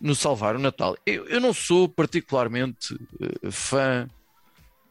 [0.00, 0.96] no salvar o Natal.
[1.06, 4.08] Eu, eu não sou particularmente uh, fã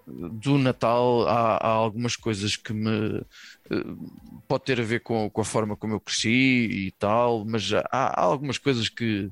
[0.08, 1.28] do Natal.
[1.28, 5.76] Há, há, algumas coisas que me uh, pode ter a ver com, com, a forma
[5.76, 9.30] como eu cresci e tal, mas há, há algumas coisas que,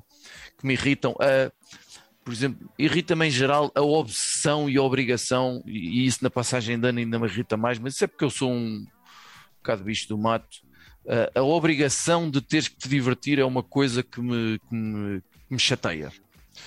[0.58, 1.12] que me irritam.
[1.12, 1.50] Uh,
[2.30, 6.86] por exemplo, irrita-me em geral a obsessão e a obrigação, e isso na passagem de
[6.86, 8.86] ano ainda me irrita mais, mas isso é porque eu sou um
[9.56, 10.58] bocado bicho do mato.
[11.04, 15.20] Uh, a obrigação de teres que te divertir é uma coisa que me, que me,
[15.20, 16.12] que me chateia.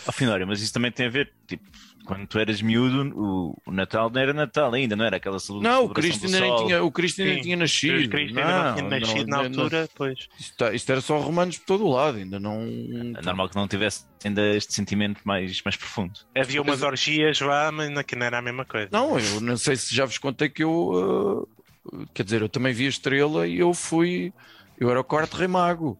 [0.05, 1.63] Afinal, mas isso também tem a ver, tipo,
[2.05, 5.63] quando tu eras miúdo, o, o, Natal não era Natal ainda, não era aquela saúde.
[5.63, 8.05] Não, o Cristo ainda nem tinha, o Cristo ainda tinha nascido.
[8.05, 10.27] O Cristo ainda não, tinha nascido não, na altura, não, pois.
[10.39, 12.61] Isto, tá, isto, era só romanos por todo o lado, ainda não.
[13.17, 16.19] É normal que não tivesse ainda este sentimento mais, mais profundo.
[16.35, 18.89] Havia umas mas, orgias lá, mas não era a mesma coisa.
[18.91, 21.47] Não, eu não sei se já vos contei que eu.
[21.91, 24.33] Uh, quer dizer, eu também vi a estrela e eu fui.
[24.77, 25.97] Eu era o quarto rei mago.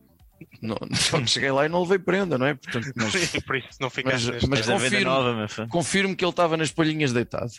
[0.62, 2.53] Não, só que cheguei lá e não levei prenda, não é?
[2.53, 7.13] Portanto, mas, Por isso não mas, mas confirmo, nova, confirmo que ele estava nas palhinhas
[7.13, 7.51] deitado.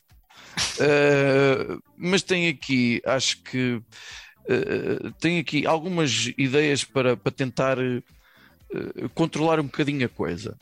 [0.79, 9.09] Uh, mas tem aqui, acho que uh, tem aqui algumas ideias para, para tentar uh,
[9.15, 10.57] controlar um bocadinho a coisa.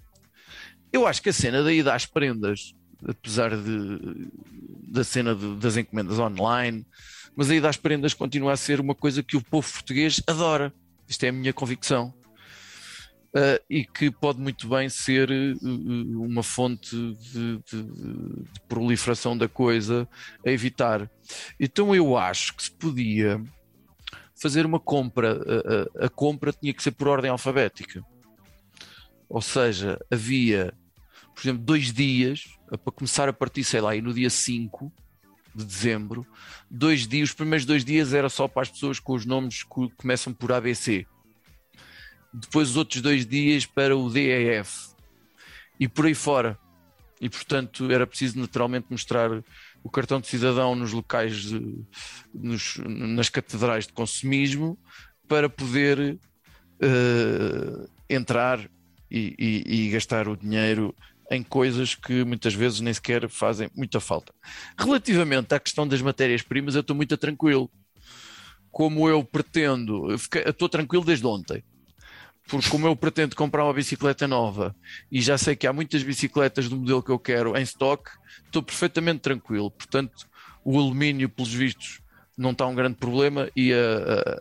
[0.92, 2.74] Eu acho que a cena da ida às prendas,
[3.06, 4.28] apesar de,
[4.88, 6.86] da cena de, das encomendas online,
[7.34, 10.72] mas a ida às prendas continua a ser uma coisa que o povo português adora.
[11.08, 12.14] Isto é a minha convicção.
[13.34, 19.48] Uh, e que pode muito bem ser uh, uma fonte de, de, de, proliferação da
[19.48, 20.06] coisa
[20.46, 21.10] a evitar.
[21.58, 23.42] Então eu acho que se podia
[24.34, 28.04] fazer uma compra, a, a, a compra tinha que ser por ordem alfabética.
[29.30, 30.74] Ou seja, havia,
[31.34, 32.44] por exemplo, dois dias
[32.84, 34.92] para começar a partir, sei lá, e no dia 5
[35.54, 36.26] de dezembro,
[36.70, 39.88] dois dias, os primeiros dois dias era só para as pessoas com os nomes que
[39.96, 41.06] começam por ABC.
[42.32, 44.92] Depois os outros dois dias para o DEF
[45.78, 46.58] e por aí fora.
[47.20, 49.30] E portanto era preciso naturalmente mostrar
[49.82, 51.84] o cartão de cidadão nos locais, de,
[52.34, 54.78] nos, nas catedrais de consumismo
[55.28, 56.18] para poder
[56.82, 58.60] uh, entrar
[59.10, 60.94] e, e, e gastar o dinheiro
[61.32, 64.34] em coisas que muitas vezes nem sequer fazem muita falta.
[64.78, 67.70] Relativamente à questão das matérias-primas, eu estou muito tranquilo.
[68.70, 71.64] Como eu pretendo, estou tranquilo desde ontem,
[72.46, 74.76] porque como eu pretendo comprar uma bicicleta nova
[75.10, 78.10] e já sei que há muitas bicicletas do modelo que eu quero em stock,
[78.44, 79.70] estou perfeitamente tranquilo.
[79.70, 80.28] Portanto,
[80.62, 82.00] o alumínio, pelos vistos,
[82.36, 84.38] não está um grande problema e a,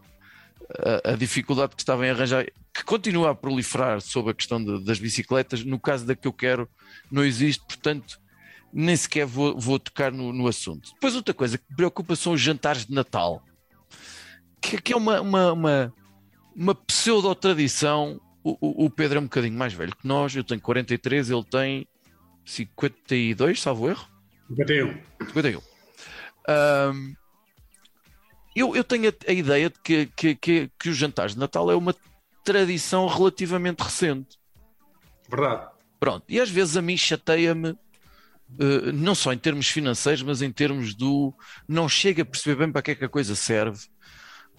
[1.08, 4.84] a, a dificuldade que estava em arranjar, que continua a proliferar sobre a questão de,
[4.84, 6.70] das bicicletas, no caso da que eu quero,
[7.12, 8.20] não existe, portanto,
[8.74, 10.92] nem sequer vou, vou tocar no, no, assunto.
[10.94, 13.44] Depois, outra coisa que me preocupa são os jantares de Natal,
[14.62, 15.94] que, que é uma, uma, uma,
[16.56, 18.20] uma pseudo-tradição.
[18.44, 21.88] O, o, Pedro é um bocadinho mais velho que nós, eu tenho 43, ele tem
[22.46, 24.08] 52, salvo erro?
[24.50, 25.00] 51.
[25.28, 25.62] 51.
[26.50, 27.16] Um,
[28.56, 31.70] eu, eu tenho a, a ideia de que, que, que, que os jantares de Natal
[31.70, 31.94] é uma
[32.44, 34.38] tradição relativamente recente.
[35.30, 35.70] Verdade.
[36.00, 40.52] Pronto, e às vezes a mim chateia-me, uh, não só em termos financeiros, mas em
[40.52, 41.34] termos do.
[41.68, 43.88] Não chega a perceber bem para que é que a coisa serve,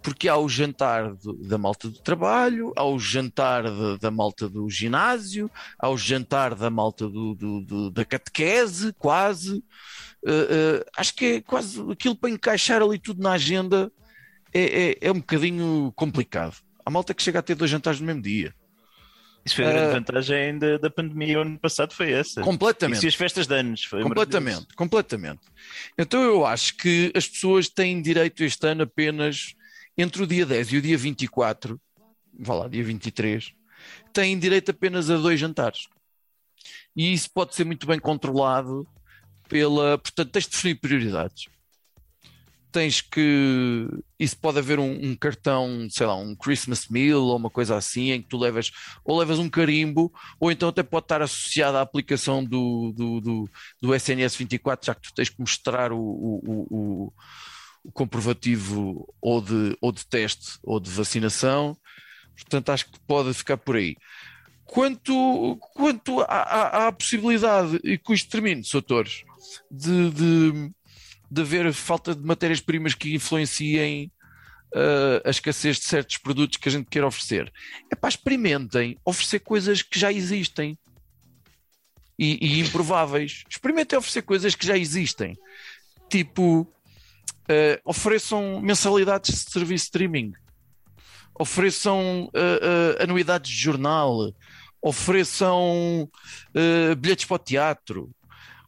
[0.02, 4.48] porque há o jantar do, da malta do trabalho, há o jantar de, da malta
[4.48, 9.64] do ginásio, há o jantar da malta do, do da catequese, quase.
[10.24, 13.90] Uh, uh, acho que é quase aquilo para encaixar ali tudo na agenda
[14.54, 16.56] é, é, é um bocadinho complicado.
[16.84, 18.54] Há malta que chega a ter dois jantares no mesmo dia.
[19.44, 22.40] Isso foi a grande uh, vantagem da, da pandemia ano passado, foi essa.
[22.42, 23.04] Completamente.
[23.04, 23.84] E as festas de anos.
[23.84, 25.40] Foi completamente, completamente.
[25.98, 29.54] Então eu acho que as pessoas têm direito este ano apenas
[29.98, 31.80] entre o dia 10 e o dia 24,
[32.38, 33.52] vá lá, dia 23,
[34.12, 35.88] têm direito apenas a dois jantares.
[36.94, 38.86] E isso pode ser muito bem controlado
[39.48, 39.98] pela.
[39.98, 41.48] Portanto, tens de definir prioridades
[42.72, 43.86] tens que.
[44.18, 48.10] Isso pode haver um, um, cartão, sei lá, um Christmas Meal ou uma coisa assim,
[48.10, 48.72] em que tu levas,
[49.04, 53.50] ou levas um carimbo, ou então até pode estar associado à aplicação do, do, do,
[53.80, 57.12] do SNS 24, já que tu tens que mostrar o, o, o,
[57.84, 61.76] o comprovativo ou de, ou de teste ou de vacinação.
[62.34, 63.96] Portanto, acho que pode ficar por aí.
[64.64, 69.22] Quanto, quanto à, à, à possibilidade, e com isto termino, Soutores,
[69.70, 70.72] de, de
[71.32, 74.12] de haver falta de matérias-primas que influenciem
[74.74, 77.50] uh, a escassez de certos produtos que a gente quer oferecer.
[77.90, 80.78] É para experimentem oferecer coisas que já existem
[82.18, 83.44] e, e improváveis.
[83.48, 85.34] Experimentem oferecer coisas que já existem.
[86.10, 90.34] Tipo, uh, ofereçam mensalidades de serviço streaming.
[91.38, 94.34] ofereçam uh, anuidades de jornal,
[94.82, 96.10] ofereçam
[96.98, 98.10] bilhetes para o teatro,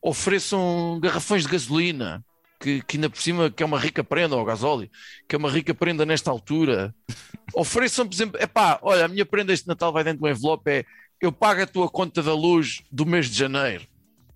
[0.00, 2.24] ofereçam garrafões de gasolina,
[2.64, 4.90] que, que ainda por cima que é uma rica prenda, ou gasóleo,
[5.28, 6.94] que é uma rica prenda nesta altura.
[7.54, 10.70] ofereçam, por exemplo, epá, olha, a minha prenda este Natal vai dentro de um envelope,
[10.70, 10.84] é
[11.20, 13.86] eu pago a tua conta da luz do mês de janeiro,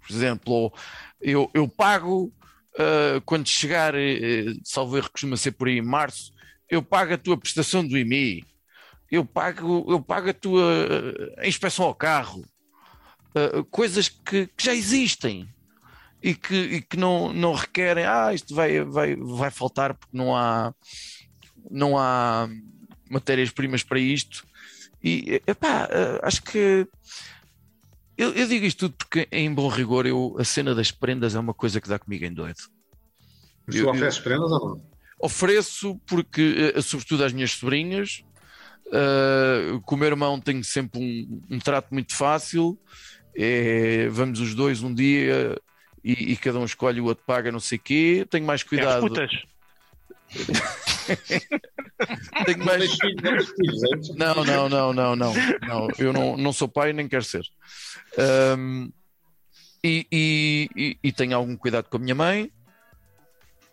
[0.07, 0.75] por exemplo, ou
[1.21, 2.33] eu, eu pago
[2.75, 3.99] uh, quando chegar, uh,
[4.63, 6.33] salvo erro, costuma ser por aí em março,
[6.69, 8.45] eu pago a tua prestação do IMI,
[9.11, 12.45] eu pago, eu pago a tua uh, inspeção ao carro,
[13.35, 15.49] uh, coisas que, que, já existem
[16.23, 20.37] e que, e que não, não requerem, ah, isto vai, vai, vai faltar porque não
[20.37, 20.75] há,
[21.71, 22.49] não há
[23.09, 24.47] matérias-primas para isto.
[25.03, 26.87] E epá, uh, acho que
[28.17, 31.39] eu, eu, digo isto tudo porque, em bom rigor, eu, a cena das prendas é
[31.39, 32.59] uma coisa que dá comigo em doido.
[33.65, 34.89] Mas tu ofereces prendas ou não?
[35.21, 38.25] Ofereço porque, sobretudo às minhas sobrinhas,
[38.89, 42.79] Uh, com o meu irmão tenho sempre um, um trato muito fácil.
[43.37, 45.57] É, vamos os dois um dia
[46.05, 48.27] e, e, cada um escolhe o outro paga, não sei o quê.
[48.31, 49.09] Tenho mais cuidado.
[52.45, 52.97] tenho mais.
[54.17, 55.35] não, não, não, não, não,
[55.67, 55.89] não.
[55.99, 57.45] Eu não, não sou pai nem quero ser.
[58.57, 58.91] Um,
[59.83, 62.53] e, e, e, tenho algum cuidado com a minha mãe.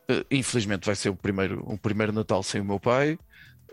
[0.10, 3.18] Uh, infelizmente vai ser o primeiro, o primeiro Natal sem o meu pai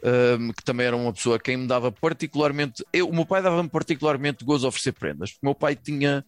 [0.03, 2.85] um, que também era uma pessoa a quem me dava particularmente.
[2.93, 5.31] Eu, o meu pai dava-me particularmente gozo a oferecer prendas.
[5.31, 6.25] O meu pai tinha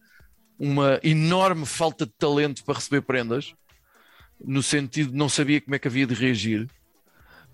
[0.57, 3.53] uma enorme falta de talento para receber prendas,
[4.43, 6.67] no sentido de não sabia como é que havia de reagir.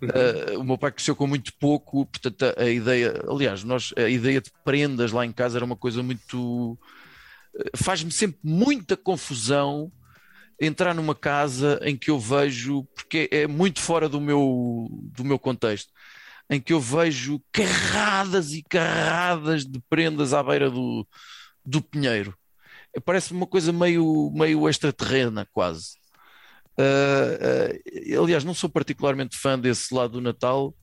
[0.01, 4.09] Uh, o meu pai cresceu com muito pouco, portanto, a, a, ideia, aliás, nós, a
[4.09, 6.77] ideia de prendas lá em casa era uma coisa muito.
[7.75, 9.91] faz-me sempre muita confusão
[10.59, 15.23] entrar numa casa em que eu vejo, porque é, é muito fora do meu, do
[15.23, 15.91] meu contexto
[16.51, 21.07] em que eu vejo carradas e carradas de prendas à beira do,
[21.65, 22.37] do pinheiro.
[23.05, 25.99] Parece-me uma coisa meio, meio extraterrena, quase.
[26.77, 30.73] Uh, uh, aliás, não sou particularmente fã desse lado do Natal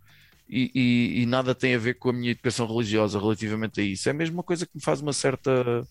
[0.48, 4.08] e, e, e, nada tem a ver com a minha educação religiosa relativamente a isso.
[4.08, 5.86] É mesmo uma coisa que me faz uma certa,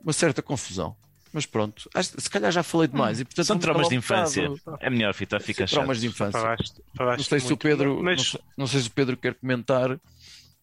[0.00, 0.96] uma certa confusão.
[1.32, 3.18] Mas pronto, se calhar já falei demais.
[3.18, 4.48] Hum, e, portanto, São traumas de infância.
[4.80, 5.78] É melhor ficar, fica chato.
[5.78, 6.38] Traumas de infância.
[6.38, 8.34] Falaste, falaste não sei se o Pedro, mas...
[8.34, 9.98] não, não, sei se o Pedro quer comentar,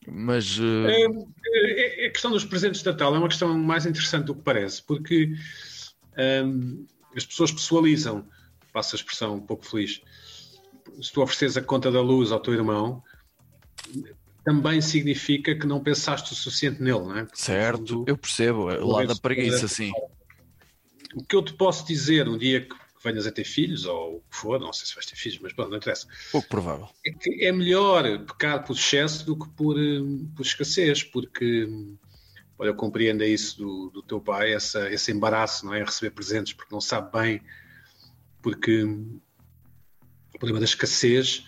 [0.07, 0.57] mas.
[0.57, 0.87] Uh...
[0.87, 4.83] É, a questão dos presentes de Natal é uma questão mais interessante do que parece,
[4.83, 5.33] porque
[6.45, 6.85] um,
[7.15, 8.27] as pessoas pessoalizam,
[8.71, 10.01] passo a expressão um pouco feliz.
[11.01, 13.03] Se tu ofereces a conta da luz ao teu irmão,
[14.43, 17.23] também significa que não pensaste o suficiente nele, não é?
[17.25, 19.91] Porque, certo, eu percebo, é lá da preguiça, sim
[21.15, 24.21] o que eu te posso dizer um dia que venhas a ter filhos, ou o
[24.29, 26.07] que for, não sei se vais ter filhos, mas pronto, não interessa.
[26.31, 26.89] Pouco provável.
[27.05, 29.99] É que é melhor pecar por excesso do que por, eh,
[30.35, 31.67] por escassez, porque
[32.57, 35.81] olha, eu compreendo isso do, do teu pai, essa, esse embaraço não é?
[35.81, 37.41] a receber presentes, porque não sabe bem,
[38.41, 41.45] porque o problema da escassez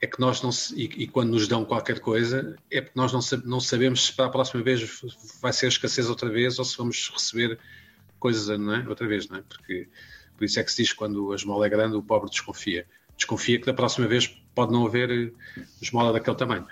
[0.00, 3.20] é que nós não e, e, quando nos dão qualquer coisa é porque nós não,
[3.44, 5.00] não sabemos se para a próxima vez
[5.40, 7.58] vai ser escassez outra vez ou se vamos receber
[8.18, 8.88] coisas, não é?
[8.88, 9.42] Outra vez, não é?
[9.42, 9.88] Porque
[10.36, 12.86] por isso é que se diz que quando a esmola é grande, o pobre desconfia.
[13.16, 16.66] Desconfia que da próxima vez pode não haver eh, esmola daquele tamanho.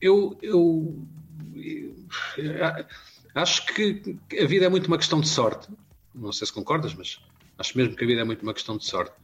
[0.00, 1.06] eu, eu,
[1.54, 2.86] eu,
[3.34, 5.68] acho que a vida é muito uma questão de sorte.
[6.14, 7.20] Não sei se concordas, mas
[7.58, 9.14] acho mesmo que a vida é muito uma questão de sorte.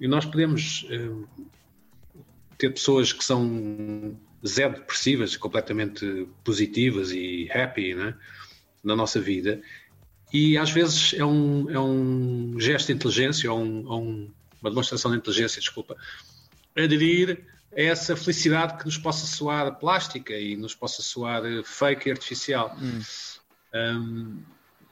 [0.00, 1.26] E nós podemos uh,
[2.56, 4.16] ter pessoas que são
[4.46, 8.14] zero depressivas, completamente positivas e happy né,
[8.84, 9.60] na nossa vida,
[10.32, 15.10] e às vezes é um, é um gesto de inteligência, ou, um, um, uma demonstração
[15.10, 15.96] de inteligência, desculpa,
[16.76, 17.44] aderir
[17.76, 22.12] a essa felicidade que nos possa soar plástica e nos possa soar eh, fake e
[22.12, 22.76] artificial.
[22.80, 23.00] Hum.
[23.74, 24.42] Um,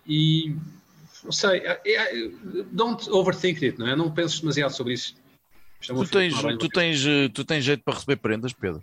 [0.07, 0.55] e
[1.25, 2.31] não sei, é, é,
[2.71, 3.97] don't overthink it, não é?
[3.97, 5.17] Não penses demasiado sobre isso.
[5.89, 8.83] É tu, tens, tu, tens, eh, tu tens jeito para receber prendas, Pedro?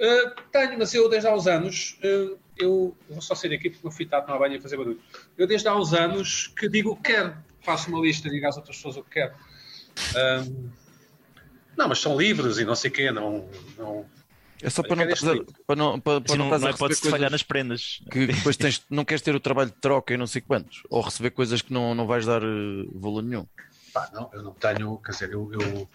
[0.00, 3.86] Uh, tenho, mas eu desde há uns anos uh, eu vou só sair aqui porque
[3.86, 5.00] o fui a tomar banho e fazer barulho.
[5.36, 8.56] Eu desde há uns anos que digo o que quero, faço uma lista, digo às
[8.56, 9.34] outras pessoas o que quero.
[10.16, 10.70] Um,
[11.76, 13.46] não, mas são livres e não sei o quê, não,
[13.76, 14.06] não,
[14.62, 15.06] é só para não,
[15.66, 18.02] para não, para, para não, não, não é pode-se falhar nas prendas.
[18.10, 20.82] Que depois tens, não queres ter o trabalho de troca e não sei quantos.
[20.90, 23.46] Ou receber coisas que não, não vais dar uh, valor nenhum.
[23.92, 25.88] Pá, não, eu não tenho, quer dizer, eu, eu,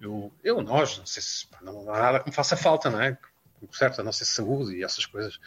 [0.00, 3.00] eu, eu nós, não sei se pá, não há nada que me faça falta, não
[3.00, 3.18] é?
[3.72, 5.38] Certo, a nossa saúde e essas coisas.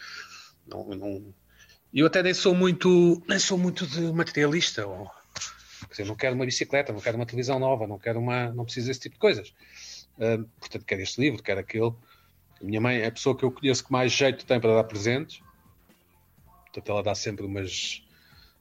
[0.66, 1.34] Não, não,
[1.92, 4.86] eu até nem sou muito, nem sou muito de materialista.
[4.86, 5.10] Ou,
[5.90, 8.88] dizer, não quero uma bicicleta, não quero uma televisão nova, não quero uma, não preciso
[8.88, 9.54] desse tipo de coisas.
[10.18, 11.92] Uh, portanto, quer este livro, quer aquele.
[12.60, 14.84] A minha mãe é a pessoa que eu conheço que mais jeito tem para dar
[14.84, 15.40] presentes.
[16.64, 18.02] Portanto, ela dá sempre umas,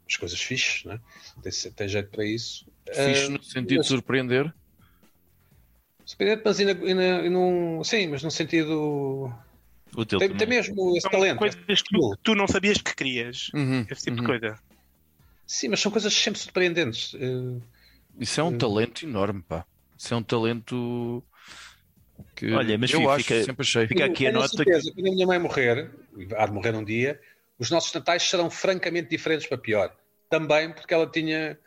[0.05, 0.99] umas coisas fixes, né?
[1.41, 2.65] tem, tem jeito para isso.
[2.85, 4.53] Fixe no sentido de surpreender.
[6.05, 7.83] Surpreendente, mas ainda, ainda, ainda não.
[7.83, 9.33] Sim, mas no sentido.
[9.95, 10.37] Útil Tem, também.
[10.37, 11.37] tem mesmo esse São talento.
[11.39, 13.49] coisas que tu, tu não sabias que querias.
[13.53, 14.21] Uhum, Esse tipo uhum.
[14.21, 14.59] de coisa.
[15.45, 17.13] Sim, mas são coisas sempre surpreendentes.
[17.13, 17.61] Uh,
[18.19, 18.57] Isso é um Hum.
[18.57, 19.65] talento enorme, pá.
[19.97, 21.23] Isso é um talento
[22.35, 23.87] que Olha, mas eu fica- acho, fica- sempre achei.
[23.87, 25.91] fica aqui a tenho nota certeza, quando a minha mãe morrer,
[26.37, 27.19] há de morrer um dia,
[27.57, 29.95] os nossos natais serão francamente diferentes para pior.
[30.29, 31.57] Também porque ela tinha,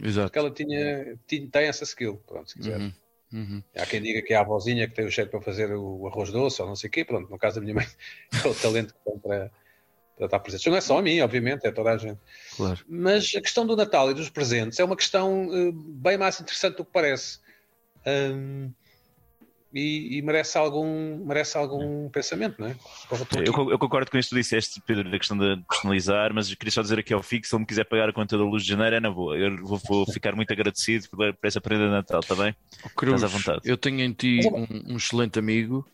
[0.00, 0.26] Exato.
[0.28, 2.78] porque ela tinha, tinha tem essa skill, pronto, se quiser.
[2.78, 2.92] Uhum,
[3.32, 3.62] uhum.
[3.76, 6.30] Há quem diga que é a avózinha que tem o jeito para fazer o arroz
[6.30, 7.86] doce ou não sei o quê, pronto, no caso da minha mãe,
[8.44, 9.50] é o talento que tem para,
[10.16, 10.68] para estar presente.
[10.68, 12.20] Não é só a mim, obviamente, é toda a gente.
[12.56, 12.78] Claro.
[12.88, 16.76] Mas a questão do Natal e dos presentes é uma questão eh, bem mais interessante
[16.76, 17.40] do que parece.
[18.06, 18.72] Hum,
[19.72, 22.76] e, e merece algum, merece algum pensamento, não é?
[23.46, 26.72] Eu, eu concordo com isso que tu disseste, Pedro, da questão de personalizar, mas queria
[26.72, 28.68] só dizer aqui ao Fico, se ele me quiser pagar a conta da luz de
[28.68, 29.36] janeiro, é na boa.
[29.36, 32.54] Eu vou, vou ficar muito agradecido por, por essa prenda de Natal, está bem?
[32.96, 33.60] Cruz, à vontade.
[33.64, 35.88] eu tenho em ti um, um excelente amigo,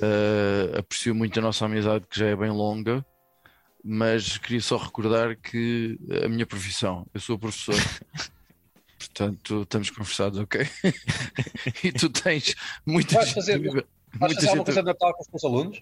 [0.00, 3.04] eh, aprecio muito a nossa amizade que já é bem longa,
[3.82, 7.74] mas queria só recordar que a minha profissão, eu sou professor,
[9.06, 10.66] portanto estamos conversados, ok?
[11.84, 12.54] e tu tens
[12.86, 13.84] muita Vais gente, fazer- Vais
[14.20, 15.80] muita fazer alguma coisa de Natal com os teus alunos?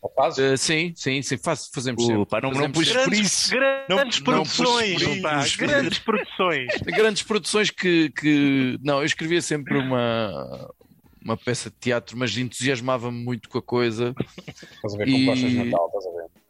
[0.00, 0.38] Ou fazes?
[0.40, 2.26] Eh, sim, sim, sim, faz, fazemos Uh, sempre.
[2.26, 3.04] pá, não- não Fazemos puxes sempre.
[3.04, 3.50] por Grandes, isso.
[3.50, 6.66] grandes Não- não produções, por pá, grandes produções.
[6.86, 10.70] grandes produções que, que não, eu escrevia sempre uma
[11.24, 14.12] uma peça de teatro, mas entusiasmava-me muito com a coisa.
[14.48, 16.41] Estás a ver E- como gostas de Natal, estás a ver?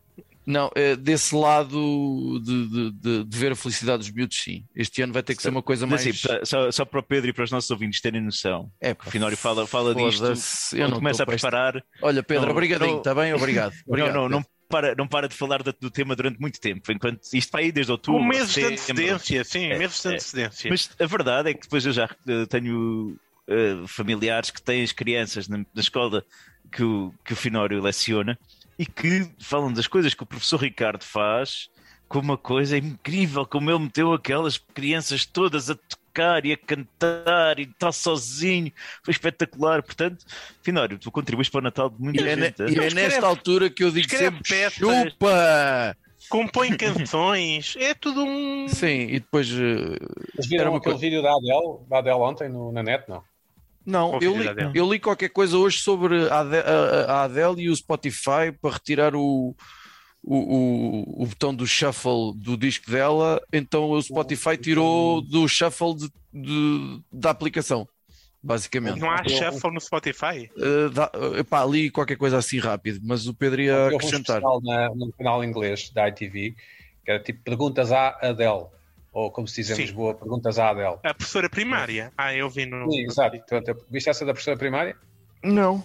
[0.44, 4.64] Não, é desse lado de, de, de- de ver a felicidade dos miúdos, sim.
[4.74, 6.24] Este ano vai ter que ser uma coisa Mas, mais.
[6.24, 9.10] assim, só, só para o Pedro e para os nossos ouvintes terem noção, É, o
[9.10, 10.34] Finório fala, fala disto, eu
[10.80, 13.32] quando não começa a preparar, Olha, Pedro, Não, obrigadinho, não- está bem?
[13.34, 13.72] Obrigado.
[13.86, 14.52] não, Obrigado, não, não, Pedro.
[14.68, 17.72] para, não para de falar do, do tema durante muito tempo, enquanto isto vai aí
[17.72, 18.20] desde outubro.
[18.20, 20.10] Com meses de antecedência, sim, É, meses de é.
[20.12, 20.70] antecedência.
[20.70, 23.16] Mas a verdade é que depois eu já eh, tenho
[23.46, 26.24] eh, familiares que têm as crianças na, na escola
[26.72, 28.36] que o, que o Finório leciona
[28.78, 31.68] e que falam das coisas que o professor Ricardo faz
[32.08, 37.58] como uma coisa incrível, como ele meteu aquelas crianças todas a tocar e a cantar
[37.58, 38.70] e está sozinho,
[39.02, 39.82] foi espetacular.
[39.82, 40.22] Portanto,
[40.62, 42.58] Finório, tu contribuis para o Natal de muita E é, gente.
[42.60, 44.74] e é Escreve- nesta altura que eu digo sempre: peças.
[44.74, 45.96] chupa!
[46.28, 48.68] Compõe canções, é tudo um.
[48.68, 49.48] Sim, e depois.
[49.50, 49.98] eh,
[50.36, 53.08] Mas viram Era uma aquele coisa- vídeo da Adele, da Adele ontem no- na net,
[53.08, 53.22] não?
[53.84, 57.76] Não, eu li, eu li qualquer coisa hoje sobre a a- a Adele e o
[57.76, 59.54] Spotify para retirar o,
[60.22, 65.94] o, o, o botão do shuffle do disco dela, então o Spotify tirou do shuffle
[65.96, 67.88] de- de- da aplicação,
[68.42, 69.00] basicamente.
[69.00, 70.48] Não há shuffle no Spotify.
[70.56, 74.36] Uh, dá- epá, li qualquer coisa assim rápido, mas o Pedro ia um acrescentar.
[74.36, 76.54] especial na, no canal inglês da ITV,
[77.04, 78.66] que era tipo perguntas à Adele,
[79.12, 79.82] ou como se diz em.
[79.82, 80.96] Lisboa, perguntas à Adele.
[81.02, 82.12] A professora primária.
[82.16, 82.90] Ah, eu vi no.
[82.90, 83.36] Sim, exato.
[83.38, 84.96] Portanto, viste essa da professora primária?
[85.44, 85.84] Não.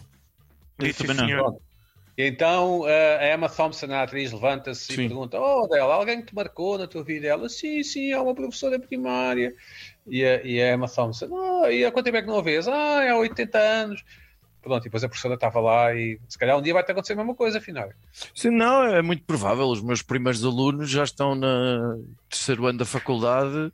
[0.79, 1.25] Disse, também não.
[1.25, 1.43] senhor.
[1.43, 1.61] Pronto.
[2.17, 6.27] E então eh, a Emma Thompson, a atriz, levanta-se e pergunta: Oh, Adele, alguém que
[6.27, 7.27] te marcou na tua vida?
[7.27, 9.53] Ela, sim, sim, é uma professora primária.
[10.07, 12.41] E a, e a Emma Thompson, oh, e há quanto tempo é que não a
[12.41, 12.67] vês?
[12.67, 14.03] Ah, é há 80 anos.
[14.61, 17.13] Pronto, e depois a professora estava lá e se calhar um dia vai ter acontecer
[17.13, 17.89] a mesma coisa, afinal.
[18.35, 19.67] Sim, não, é muito provável.
[19.67, 23.71] Os meus primeiros alunos já estão no terceiro ano da faculdade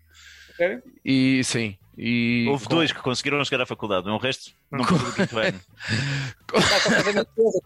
[0.55, 0.83] Sério?
[1.03, 1.75] e sim.
[1.97, 5.37] E Houve com- dois que conseguiram chegar à faculdade, o resto não passou do quinto
[5.37, 5.59] ano.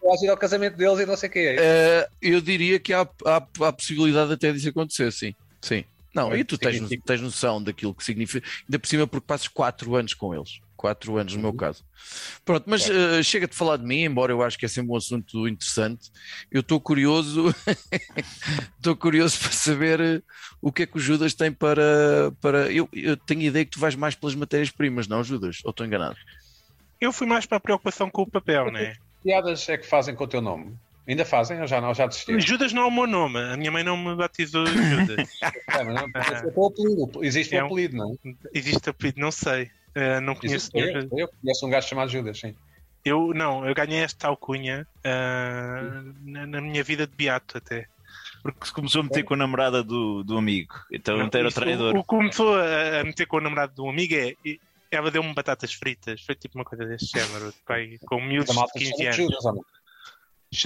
[0.01, 1.55] O ir ao casamento deles e não sei o que é.
[1.59, 3.35] Eh, eu diria que há, há,
[3.67, 5.35] há possibilidade até disso acontecer, sim.
[5.61, 5.83] Sim.
[6.13, 9.47] Não, É, e tu tens, tens noção daquilo que significa, ainda por cima porque passas
[9.47, 10.59] 4 anos com eles.
[10.77, 11.83] 4 anos no meu caso.
[12.45, 14.95] Pronto, mas eh, chega de falar de mim, embora eu acho que é sempre um
[14.95, 16.09] assunto interessante.
[16.49, 17.53] Eu estou curioso,
[18.77, 20.21] estou curioso para saber eh,
[20.61, 22.31] o que é que o Judas tem para.
[22.41, 22.71] para...
[22.71, 25.59] Eu, eu tenho a ideia que tu vais mais pelas matérias-primas, não, Judas?
[25.65, 26.15] Ou estou enganado?
[27.01, 28.95] Eu fui mais para a preocupação com o papel, né?
[29.23, 30.73] piadas é que fazem com o teu nome?
[31.07, 31.93] Ainda fazem ou já não?
[31.93, 32.39] Já desistiram?
[32.39, 33.39] Judas não é o meu nome.
[33.39, 35.29] A minha mãe não me batizou Judas.
[35.41, 37.23] É, mas não, é o apelido.
[37.23, 38.17] Existe É um um- apelido, não?
[38.53, 39.69] Existe apelido, não sei.
[39.95, 40.69] Eh, não conheço.
[40.75, 42.55] Existe, eu, eu conheço um gajo chamado Judas, sim.
[43.03, 47.87] Eu não, eu ganhei esta alcunha ah, na, na minha vida de beato até.
[48.43, 51.95] Porque se começou a meter com a namorada do, do amigo, então não era traidor.
[51.95, 54.35] O, que começou a, a meter com o namorado do amigo é.
[54.45, 54.59] e-
[54.91, 58.59] Ela deu-me batatas fritas, foi tipo uma coisa deste género, pai, com miúdos A de
[58.59, 59.17] malta 15 chama de anos.
[59.17, 59.43] Judas?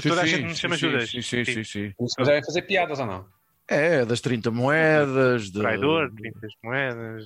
[0.04, 1.10] Toda a Sim, gente me sim, chama sim, Judas.
[1.10, 1.64] Sim, sim, sim.
[1.64, 1.94] sim.
[2.00, 3.26] Vocês devem fazer piadas ou não?
[3.74, 7.26] É, das 30 moedas, de Traidor, 30 moedas.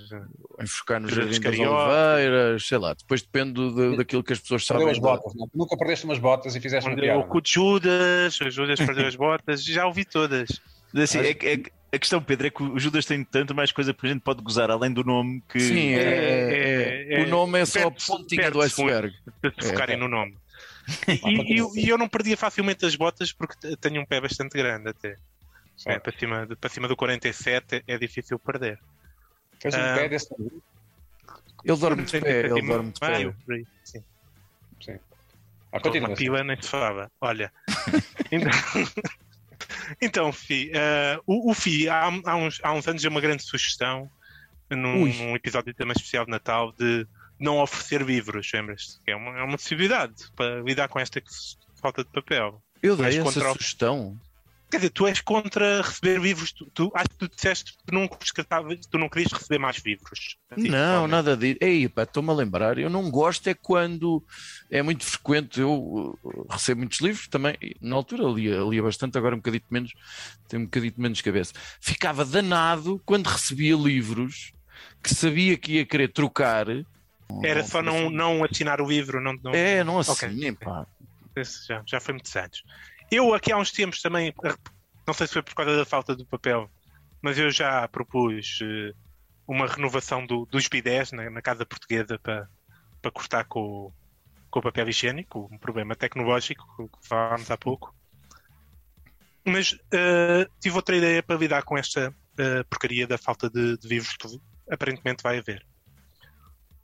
[0.62, 1.70] enfocar no Três Jardim das.
[1.70, 2.94] Oliveiras, sei lá.
[2.94, 4.92] Depois depende do- daquilo que as pessoas Perdeu sabem.
[4.96, 5.50] as botas, não?
[5.56, 7.20] Nunca perdeste umas botas e fizeste uma piada.
[7.20, 10.62] o cu de Judas, o Judas perdeu as botas, já ouvi todas.
[10.96, 14.06] Assim, é é a questão, Pedro, é que o Judas tem tanto mais coisa que
[14.06, 15.60] a gente pode gozar além do nome que.
[15.60, 19.14] Sim, é, É, é- é- o nome é só a pontinha do iceberg.
[19.44, 20.00] de se focarem É.
[20.00, 20.36] no nome.
[21.26, 24.56] E, e eu- e eu não perdia facilmente as botas porque tenho um pé bastante
[24.56, 25.16] grande até.
[25.86, 28.80] É, para, cima, para cima do 47 é difícil perder.
[29.60, 29.96] Fez um Ah.
[29.96, 30.28] pé desse
[31.64, 33.34] Ele dorme de pé, ele dorme de pé.
[33.84, 34.04] sim.
[34.82, 35.00] Sim.
[35.72, 37.12] Ah, uma pila nem se falava.
[37.20, 37.52] Olha.
[38.32, 38.52] então,
[40.02, 43.44] então, Fi, eh, o, o Fi, há, há uns, há uns anos deu uma grande
[43.44, 44.10] sugestão
[44.70, 47.06] num, num episódio também especial de Natal de
[47.40, 49.00] não oferecer livros, lembras-te?
[49.08, 51.22] É uma, é uma possibilidade para lidar com esta
[51.82, 52.62] falta de papel.
[52.82, 54.18] Eu Mas dei essa contra o- sugestão.
[54.70, 56.52] Quer dizer, tu és contra receber livros.
[56.52, 60.38] Tu, tu- acho que tu disseste que tu não, tu não querias receber mais livros.
[60.50, 61.58] Assim, Não, nada disso.
[61.62, 62.78] Ei, pá, estou-me a lembrar.
[62.78, 64.24] Eu não gosto é quando
[64.70, 65.60] é muito frequente.
[65.62, 67.56] Eu uh, recebo muitos livros também.
[67.80, 69.94] Na altura lia, lia bastante, agora um bocadito menos.
[70.48, 71.54] Tenho um bocadito menos cabeça.
[71.80, 74.52] Ficava danado quando recebia livros
[75.02, 76.66] que sabia que ia querer trocar.
[77.44, 79.22] Era só não, não assinar o livro.
[79.22, 80.86] Não, não- É, não assinem, pá.
[81.36, 82.64] Esse já, já foi muitos anos.
[83.16, 84.34] Eu aqui há uns tempos também,
[85.08, 86.70] não sei se foi por causa da falta do papel,
[87.22, 88.92] mas eu já propus eh,
[89.48, 92.50] uma renovação do- dos bidés na, na casa portuguesa para,
[93.02, 93.90] para cortar com,
[94.52, 97.96] com o papel higiênico, um problema tecnológico que falámos há pouco.
[99.46, 103.88] Mas eh, tive outra ideia para lidar com esta eh, porcaria da falta de, de
[103.88, 104.28] livros que
[104.70, 105.66] aparentemente vai haver.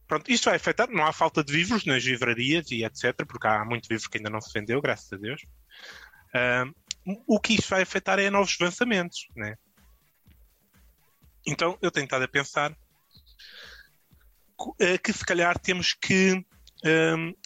[0.08, 3.66] Pronto, isto vai afetar, não há falta de livros nas livrarias e etc, porque há
[3.66, 5.42] muito livro que ainda não se vendeu, graças a Deus.
[7.28, 9.56] O que isto vai afetar é novos lançamentos, né?
[11.46, 12.76] Então eu tenho estado a pensar
[14.80, 16.46] eh, que se calhar temos que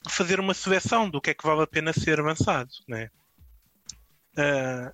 [0.09, 3.09] fazer uma seleção do que é que vale a pena ser lançado, né?
[4.37, 4.93] Ah,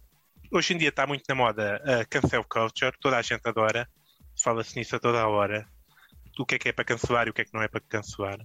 [0.52, 3.88] hoje em dia está muito na moda a cancel culture, toda a gente adora,
[4.42, 5.66] fala-se nisso a toda a hora
[6.36, 7.82] do que é que é para cancelar e o que é que não é para
[7.82, 8.38] cancelar.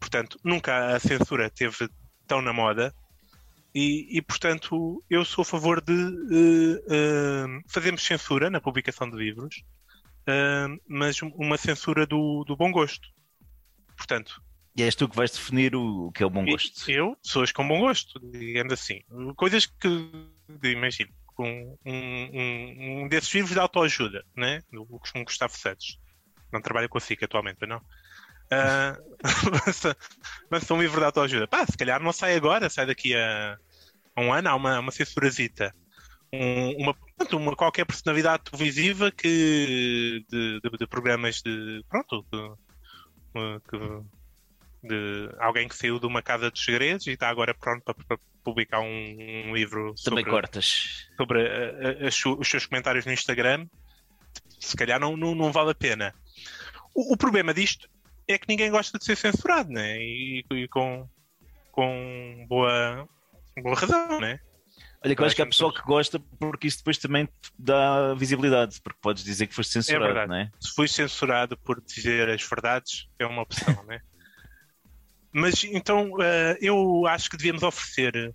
[0.00, 1.88] Portanto, nunca a censura teve
[2.26, 2.94] tão na moda
[3.74, 9.16] e, e, portanto, eu sou a favor de eh, eh, fazermos censura na publicação de
[9.16, 9.62] livros,
[10.26, 13.08] eh, mas uma censura do, do bom gosto.
[13.96, 14.42] Portanto,
[14.76, 16.90] E és tu que vais definir o, o que é o bom gosto.
[16.90, 19.02] eu, pessoas com bom gosto, digamos assim.
[19.36, 20.10] Coisas que,
[20.64, 24.62] imagino, um, um, um desses livros de autoajuda, né?
[24.72, 25.98] um Gustavo Santos.
[26.52, 27.82] Não trabalha com a SIC atualmente, não?
[28.50, 28.96] Ah,
[29.66, 29.96] lança,
[30.50, 31.46] lança um livro de autoajuda.
[31.48, 33.58] Pá, se calhar não sai agora, sai daqui a,
[34.16, 35.74] a um ano, há uma, uma censurazita.
[36.32, 36.96] Um, uma,
[37.32, 45.66] uma qualquer personalidade televisiva que de, de- de programas de pronto de, que- de alguém
[45.68, 48.86] que saiu de uma casa dos segredos e está agora pronto para, para publicar um,
[49.48, 51.06] um livro Também sobre, cortas.
[51.16, 53.66] sobre a- a- su- os seus comentários no Instagram,
[54.60, 56.14] se calhar não, não, não vale a pena.
[56.94, 57.88] O, o problema disto
[58.28, 59.98] é que ninguém gosta de ser censurado, né?
[59.98, 61.08] E, e com,
[61.72, 63.08] com boa,
[63.62, 64.38] boa razão, né?
[65.04, 68.14] Olha, que eu acho que há pessoal que gosta porque isso depois também te dá
[68.14, 70.28] visibilidade, porque podes dizer que foste censurado, verdade.
[70.28, 70.50] não é?
[70.60, 74.00] se fui censurado por dizer as verdades, é uma opção, né?
[75.32, 78.34] Mas então eh, eu acho que devíamos oferecer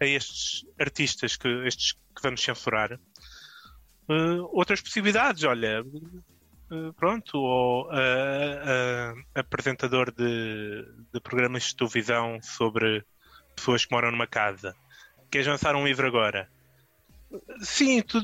[0.00, 5.44] a estes artistas que, estes que vamos censurar eh, outras possibilidades.
[5.44, 5.84] Olha,
[6.96, 13.04] pronto, ou eh, eh, apresentador de, de programas de televisão sobre
[13.56, 14.74] pessoas que moram numa casa.
[15.30, 16.48] Queres lançar um livro agora?
[17.60, 18.20] Sim, tu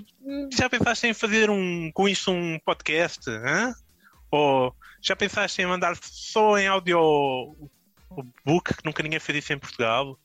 [0.52, 3.28] já pensaste em fazer um, com isto um podcast?
[3.30, 3.74] hã?
[4.30, 7.56] Ou já pensaste em mandar só em audio
[8.44, 10.18] book, que nunca ninguém fez isso em Portugal?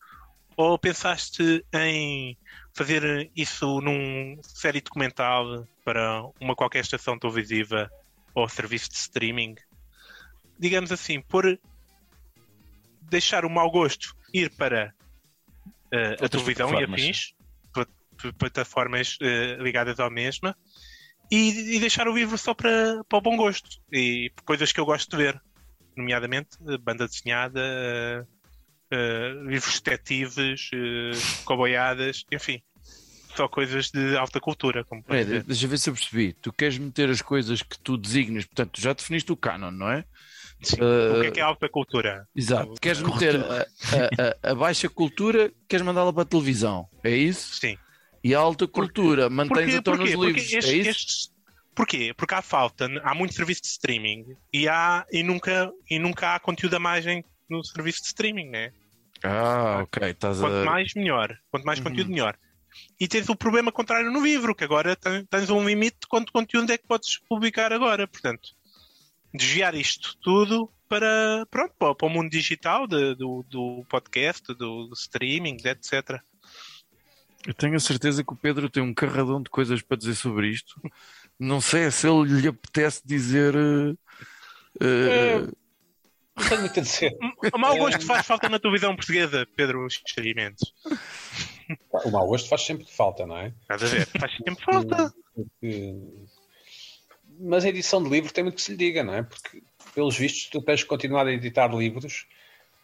[0.58, 2.38] Ou pensaste em
[2.74, 7.90] fazer isso num série documental para uma qualquer estação televisiva
[8.34, 9.56] ou serviço de streaming?
[10.60, 11.60] Digamos assim, por
[13.02, 14.94] deixar o mau gosto ir para
[15.92, 17.02] eh, a televisão e plataformas.
[17.02, 17.34] afins,
[17.74, 20.56] plat- plataformas eh, ligadas à mesma,
[21.30, 24.86] e, e deixar o livro só para, para o bom gosto e coisas que eu
[24.86, 25.42] gosto de ver,
[25.96, 28.28] nomeadamente eh, banda desenhada,
[28.92, 32.62] eh, livros detetives, uh, coboiadas, enfim,
[33.36, 34.84] só coisas de alta cultura.
[34.84, 35.44] Como dizer.
[35.44, 36.34] deixa eu ver se eu percebi.
[36.34, 39.90] Tu queres meter as coisas que tu designas, portanto, tu já definiste o canon, não
[39.90, 40.04] é?
[40.62, 40.78] Sim.
[40.80, 42.28] eh, o que é que é alta cultura?
[42.36, 42.74] Exato.
[42.80, 47.56] Queres meter a, a- a- a baixa cultura, queres mandá-la para a televisão, é isso?
[47.56, 47.78] Sim.
[48.24, 50.54] E a alta cultura mantém-se então nos Porque livros.
[50.54, 50.90] estes- é isso?
[50.92, 51.32] estes-
[51.74, 52.14] porquê?
[52.16, 56.40] Porque há falta, há muito serviço de streaming e, há, e, nunca, e nunca há
[56.40, 58.72] conteúdo a mais em- no serviço de streaming, né?
[59.24, 60.10] Ah, ok.
[60.10, 60.64] Estás Quanto a.
[60.66, 61.36] mais, melhor.
[61.50, 61.86] Quanto mais Uhum.
[61.86, 62.38] conteúdo, melhor.
[63.00, 66.32] E tens o problema contrário no livro, que agora ten- tens um limite de quanto
[66.32, 68.08] conteúdo é que podes publicar agora.
[68.08, 68.50] Portanto,
[69.34, 74.94] desviar isto tudo para, pronto, para, o mundo digital de- do, do podcast, do, do
[74.94, 76.20] streaming, etc.
[77.48, 80.50] Eu tenho a certeza que o Pedro tem um carradão de coisas para dizer sobre
[80.50, 80.76] isto.
[81.40, 83.56] Não sei se ele lhe apetece dizer.
[84.80, 85.48] eh,
[86.38, 87.18] Não tenho muito a dizer.
[87.54, 90.72] O mau gosto faz falta na televisão portuguesa, Pedro Experimentos.
[92.06, 93.54] O mau gosto faz sempre falta, não é?
[93.62, 94.06] Estás a ver?
[94.20, 95.14] Faz sempre falta.
[95.36, 95.96] Porque-
[97.40, 99.24] Mas a edição de livro tem muito que se lhe diga, não é?
[99.24, 99.64] Porque,
[99.96, 102.28] pelos vistos, tu tens que continuar a editar livros,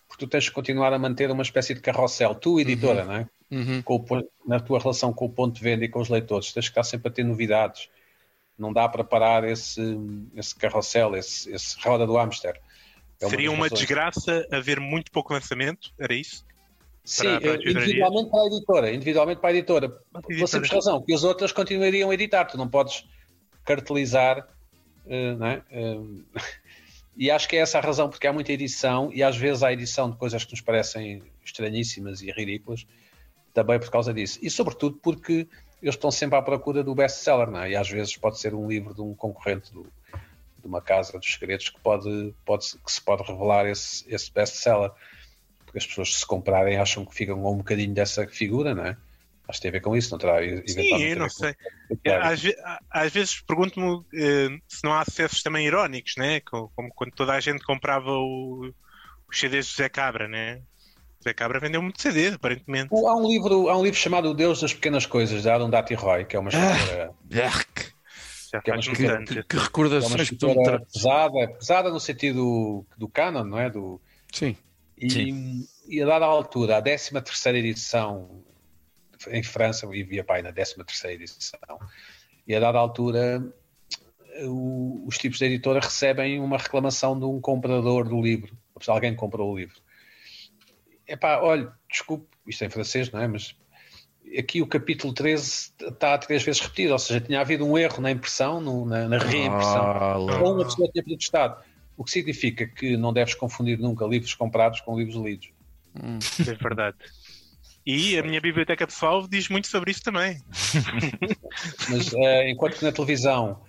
[0.07, 3.29] porque tu tens que continuar a manter uma espécie de carrossel, tu, editora, não é?
[3.51, 3.81] uhum.
[3.83, 6.65] Com o na tua relação com o ponto de venda e com os leitores, tens
[6.65, 7.89] que estar sempre a ter novidades.
[8.57, 9.79] Não dá para parar esse,
[10.35, 12.59] esse carrossel, esse, esse roda do hamster.
[13.19, 13.79] É uma Seria uma razões.
[13.79, 16.43] desgraça haver muito pouco lançamento, era isso?
[17.07, 19.89] Sim, para- individualmente para a editora, individualmente para a editora.
[19.89, 20.47] Pela editora.
[20.47, 23.05] simples razão, que as outras continuariam a editar, tu não podes
[23.63, 24.47] cartelizar,
[25.07, 25.61] eh, não é?
[25.71, 25.97] Eh,
[27.15, 29.71] e acho que é essa a razão, porque há muita edição e às vezes há
[29.71, 32.85] edição de coisas que nos parecem estranhíssimas e ridículas,
[33.53, 34.37] também por causa disso.
[34.41, 35.47] E sobretudo porque
[35.81, 37.71] eles estão sempre à procura do best-seller, não é?
[37.71, 39.87] E às vezes pode ser um livro de um concorrente do-
[40.59, 44.91] de uma casa dos segredos que, pode, pode, que se pode revelar esse, esse best-seller
[45.77, 48.97] porque as pessoas se comprarem acham que ficam com um bocadinho dessa figura, não é?
[49.47, 51.33] Acho que tem a ver com isso, não terá Sim, a eu ver não com-
[51.33, 51.55] sei.
[52.03, 52.23] Claro.
[52.25, 52.57] Às, ve-
[52.91, 56.41] às vezes pergunto-me eh, se não há acessos também irónicos, né?
[56.41, 58.73] Co- Como quando toda a gente comprava o-
[59.29, 60.61] os CDs do Zé Cabra, né?
[61.23, 62.89] Zé Cabra vendeu muito CD, aparentemente.
[62.93, 66.25] Há um livro, há um livro chamado O Deus das Pequenas Coisas, de Arundhati Roy,
[66.25, 67.93] que é uma escritora, Yuck.
[68.51, 71.89] Já que é uma escritora Que, que é uma recordações tu me escritora pesada, pesada
[71.89, 73.69] no sentido do canon, não é?
[73.69, 74.01] Do,
[74.33, 74.57] Sim.
[74.99, 78.43] E, e a dada altura, a 13 terceira edição
[79.29, 81.59] em França, e via pai na 13 terceira edição,
[82.47, 83.43] e a dada altura
[84.43, 88.91] o- os tipos de editora recebem uma reclamação de um comprador do livro, ou seja,
[88.91, 89.79] alguém comprou o livro.
[91.07, 93.27] Epá, olha, desculpe, isto é em francês, não é?
[93.27, 93.55] Mas
[94.37, 98.11] aqui o capítulo 13 está três vezes repetido, ou seja, tinha havido um erro na
[98.11, 99.81] impressão, no- na, na reimpressão.
[99.85, 100.17] Ah.
[100.17, 101.63] Ou uma pessoa tinha protestado.
[101.97, 105.49] O que significa que não deves confundir nunca livros comprados com livros lidos.
[106.47, 106.97] É verdade.
[107.85, 110.39] E a minha biblioteca pessoal diz muito sobre isso também.
[111.89, 113.61] Mas eh, enquanto que na televisão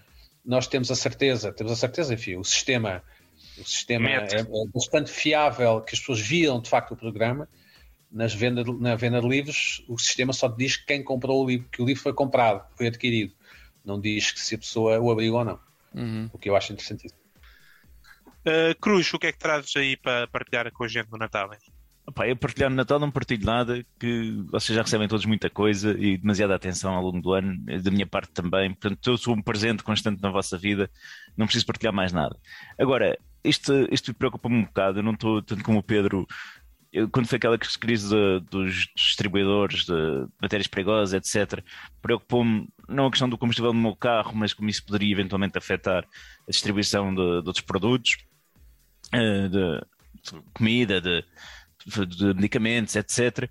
[0.44, 3.02] nós temos a certeza, temos a certeza, enfim, o sistema,
[3.56, 7.48] o sistema é, é bastante fiável que as pessoas viam de facto o programa.
[8.10, 11.68] Nas venda de- na venda de livros, o sistema só diz quem comprou o livro,
[11.70, 13.34] que o livro foi comprado, foi adquirido.
[13.84, 15.60] Não diz que se a pessoa o abriu ou não.
[15.94, 16.28] Uhum.
[16.32, 17.17] O que eu acho interessantíssimo.
[18.48, 21.50] Uh, Cruz, o que é que trazes aí para partilhar com a gente no Natal?
[22.14, 25.90] Pá, eu partilhar no Natal não partilho nada, que vocês já recebem todos muita coisa
[25.98, 28.70] e demasiada atenção ao longo do ano, da minha parte também.
[28.70, 30.90] Portanto, eu sou um presente constante na vossa vida,
[31.36, 32.34] não preciso partilhar mais nada.
[32.78, 36.26] Agora, isto, isto preocupa-me um bocado, eu não estou tanto como o Pedro.
[37.12, 39.92] quando foi aquela crise de- dos distribuidores de
[40.40, 41.62] matérias perigosas, etc.,
[42.00, 46.02] preocupou-me não a questão do combustível no meu carro, mas como isso poderia eventualmente afetar
[46.48, 48.27] a distribuição de, de outros produtos, eh,
[49.12, 49.80] de,
[50.22, 51.24] de comida, de,
[52.06, 53.48] de medicamentos, etc.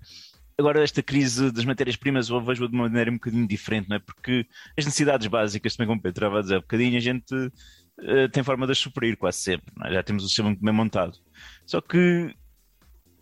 [0.58, 4.00] Agora, esta crise das matérias-primas eu vejo de uma maneira um bocadinho diferente, não é?
[4.00, 4.46] Porque
[4.76, 7.52] as necessidades básicas, também como o Pedro estava a dizer há bocadinho, a gente
[8.00, 9.92] eh, tem forma de as suprir quase sempre, é?
[9.92, 11.16] já temos o sistema bem montado.
[11.64, 12.34] Só que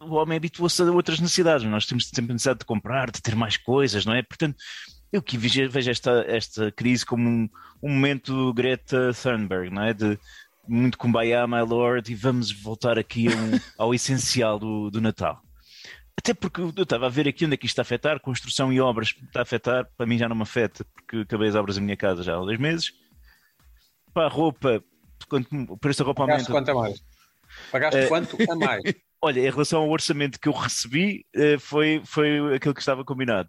[0.00, 3.56] o homem habituou-se a outras necessidades, nós temos sempre necessidade de comprar, de ter mais
[3.56, 4.22] coisas, não é?
[4.22, 4.56] Portanto,
[5.12, 7.48] eu que vejo esta, esta crise como um,
[7.82, 9.94] um momento Greta Thunberg, não é?
[9.94, 10.18] De
[10.68, 13.32] muito kumbaya, my lord, e vamos voltar aqui um-
[13.78, 15.40] ao essencial do, do Natal.
[16.18, 18.72] Até porque eu estava a ver aqui onde é que isto está a afetar, construção
[18.72, 21.76] e obras está a afetar, para mim já não me afeta, porque acabei as obras
[21.76, 22.92] da minha casa já há dois meses.
[24.14, 24.82] Para a roupa,
[25.28, 26.72] quanto, o preço da roupa Pagaste aumenta.
[26.72, 27.00] quanto a mais?
[27.70, 28.82] Pagaste Eh, quanto a mais?
[29.22, 33.48] Olha, em relação ao orçamento que eu recebi, eh, foi, foi aquilo que estava combinado.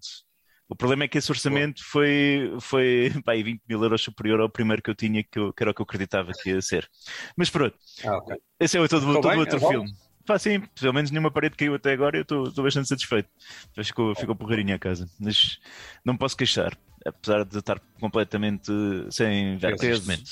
[0.69, 4.49] O problema é que esse orçamento foi, foi pá, aí 20 mil euros superior ao
[4.49, 6.89] primeiro que eu tinha, que, eu- que era o que eu acreditava que ia ser.
[7.37, 8.35] Mas pronto, Ah, ok.
[8.59, 9.39] esse é todo, Ficou todo bem?
[9.39, 9.69] outro É bom?
[9.69, 9.93] filme.
[10.25, 13.29] Pá, sim, pelo menos nenhuma parede caiu até agora e eu estou bastante satisfeito.
[13.77, 15.09] Já ficou, ficou porreirinha a casa.
[15.17, 15.57] Mas
[16.03, 18.69] não posso queixar, apesar de estar completamente
[19.09, 19.87] sem Peso.
[19.87, 20.31] neste momento.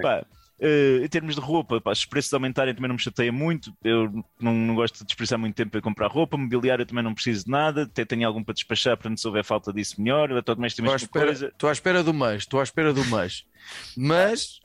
[0.00, 0.24] Pá,
[0.60, 3.74] Uh, em termos de roupa, pá, os preços aumentarem também não me chateia muito.
[3.82, 6.36] Eu não, não gosto de desperdiçar muito tempo para comprar roupa.
[6.36, 7.84] Mobiliário também não preciso de nada.
[7.84, 10.30] Até tenho algum para despachar para não se houver falta disso melhor.
[10.96, 13.46] Espera, estou à espera do mês, estou à espera do mês.
[13.96, 14.60] Mas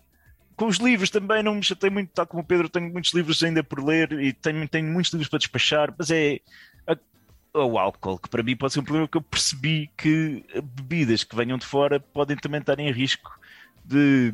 [0.55, 3.41] com os livros também não me chatei muito, tal como o Pedro, tenho muitos livros
[3.43, 6.39] ainda por ler e tenho, tenho muitos livros para despachar, mas é
[6.87, 11.23] a, o álcool, que para mim pode ser um problema que eu percebi que bebidas
[11.23, 13.37] que venham de fora podem também estar em risco
[13.83, 14.33] de.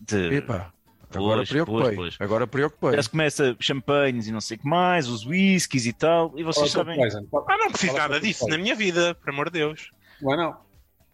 [0.00, 0.34] de...
[0.34, 0.72] Epa.
[1.18, 1.82] Agora preocupei.
[1.82, 2.16] Pois, pois.
[2.20, 2.92] Agora preocupei.
[2.92, 6.42] Já se começa champanhes e não sei o que mais, os whiskies e tal, e
[6.42, 6.98] vocês qual sabem.
[6.98, 7.26] Poison?
[7.48, 9.90] Ah, não preciso nada disso na minha vida, por amor de Deus.
[10.20, 10.56] Não, não.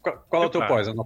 [0.02, 0.94] Qual, qual é o teu poison?
[0.94, 1.04] Não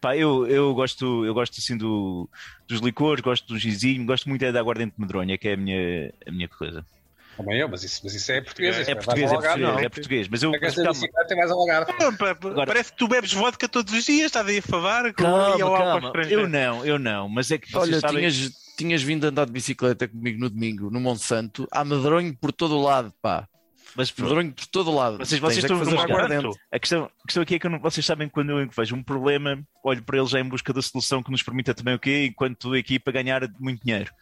[0.00, 2.28] Pá, eu, eu gosto, eu gosto assim do,
[2.68, 5.56] dos licores, gosto do gizinho, gosto muito é da aguardente de medronha, que é a
[5.56, 6.86] minha, a minha coisa.
[7.38, 8.76] Também eu, mas isso, mas isso é português.
[8.76, 10.28] É, é português, é português, é português.
[10.28, 10.50] Mas eu.
[10.50, 10.90] Mas calma.
[10.90, 11.50] mais.
[12.44, 15.12] Agora, Parece que tu bebes vodka todos os dias, estás aí a falar.
[15.14, 16.12] Calma, calma.
[16.28, 17.28] Eu não, eu não.
[17.28, 18.18] Mas é que Olha, sabem...
[18.18, 22.76] tinhas, tinhas vindo andar de bicicleta comigo no domingo, no Monsanto, há medronho por todo
[22.76, 23.46] o lado, pá.
[23.94, 25.18] Mas medronho por todo o lado.
[25.18, 25.96] Vocês, vocês estão a fazer
[26.72, 29.64] A questão, a questão aqui é que não, vocês sabem quando eu vejo um problema,
[29.84, 32.26] olho para ele já em busca da solução que nos permita também o quê?
[32.28, 34.12] Enquanto a equipa ganhar muito dinheiro.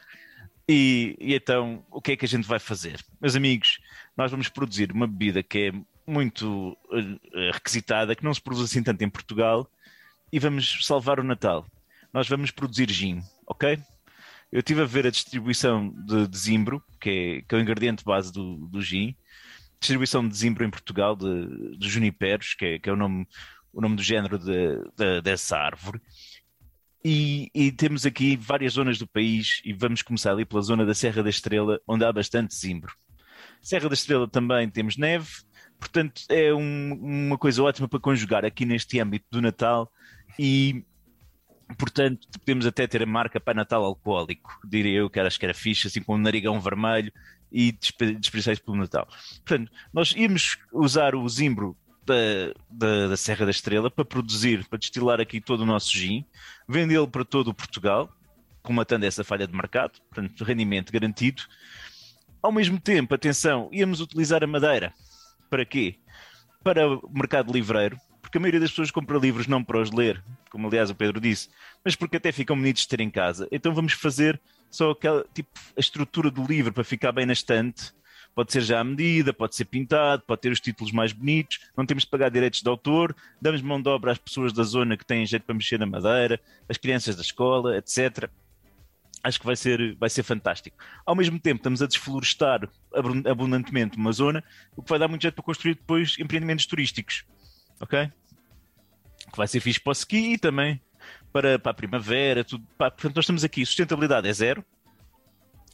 [0.68, 3.04] E, e, então, o que é que a gente vai fazer?
[3.20, 3.78] Meus amigos,
[4.16, 5.72] nós vamos produzir uma bebida que é
[6.10, 9.70] muito uh, requisitada, que não se produz assim tanto em Portugal,
[10.32, 11.66] e vamos salvar o Natal.
[12.12, 13.78] Nós vamos produzir gin, ok?
[14.50, 18.04] Eu estive a ver a distribuição de, de zimbro, que é, que é o ingrediente
[18.04, 19.14] base do, do gin,
[19.78, 23.26] distribuição de zimbro em Portugal, de, de juniperos, que é, que é o, nome,
[23.72, 26.00] o nome do género de, de, dessa árvore.
[27.08, 30.92] E, e, temos aqui várias zonas do país e vamos começar ali pela zona da
[30.92, 32.92] Serra da Estrela, onde há bastante zimbro.
[33.62, 35.28] Serra da Estrela também temos neve,
[35.78, 36.94] portanto é um,
[37.28, 39.88] uma coisa ótima para conjugar aqui neste âmbito do Natal
[40.36, 40.84] e
[41.78, 45.54] portanto podemos até ter a marca para Natal alcoólico, diria eu que acho que era
[45.54, 47.12] fixe, assim com um narigão vermelho
[47.52, 49.06] e desperdiçar isso pelo Natal.
[49.44, 51.76] Portanto, nós íamos usar o zimbro
[52.06, 56.24] da, da, da, Serra da Estrela para produzir, para destilar aqui todo o nosso gin,
[56.68, 58.10] vendê-lo para todo o Portugal,
[58.62, 61.42] comatando essa falha de mercado, portanto, rendimento garantido.
[62.42, 64.92] Ao mesmo tempo, atenção, íamos utilizar a madeira.
[65.50, 65.96] Para quê?
[66.62, 70.22] Para o mercado livreiro, porque a maioria das pessoas compra livros não para os ler,
[70.50, 71.48] como aliás o Pedro disse,
[71.84, 73.48] mas porque até ficam bonitos de ter em casa.
[73.50, 74.40] Então vamos fazer
[74.70, 77.92] só aquela, tipo, a estrutura do livro para ficar bem na estante,
[78.36, 81.86] pode ser já à medida, pode ser pintado, pode ter os títulos mais bonitos, não
[81.86, 85.06] temos de pagar direitos de autor, damos mão de obra às pessoas da zona que
[85.06, 88.28] têm jeito para mexer na madeira, as crianças da escola, etc.
[89.22, 90.76] Acho que vai ser, vai ser fantástico.
[91.06, 92.68] Ao mesmo tempo, estamos a desflorestar
[93.24, 94.44] abundantemente uma zona,
[94.76, 97.24] o que vai dar muito jeito para construir depois empreendimentos turísticos.
[97.80, 98.12] Ok?
[99.32, 100.78] Que vai ser fixe para o ski também
[101.32, 102.44] para, para a primavera.
[102.44, 102.66] Tudo.
[102.76, 104.62] Portanto, nós estamos aqui, sustentabilidade é zero,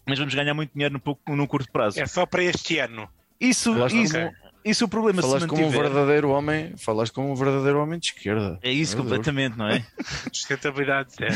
[0.06, 2.00] mas vamos ganhar muito dinheiro no, pouco, no curto prazo.
[2.00, 3.08] É só para este ano.
[3.42, 4.30] Isso, isso, okay.
[4.64, 8.56] isso o problema falaste como um verdadeiro homem, falaste como um verdadeiro homem de esquerda.
[8.62, 9.58] É isso Meu completamente, Deus.
[9.58, 9.84] não é?
[10.32, 11.34] Sustentabilidade zero.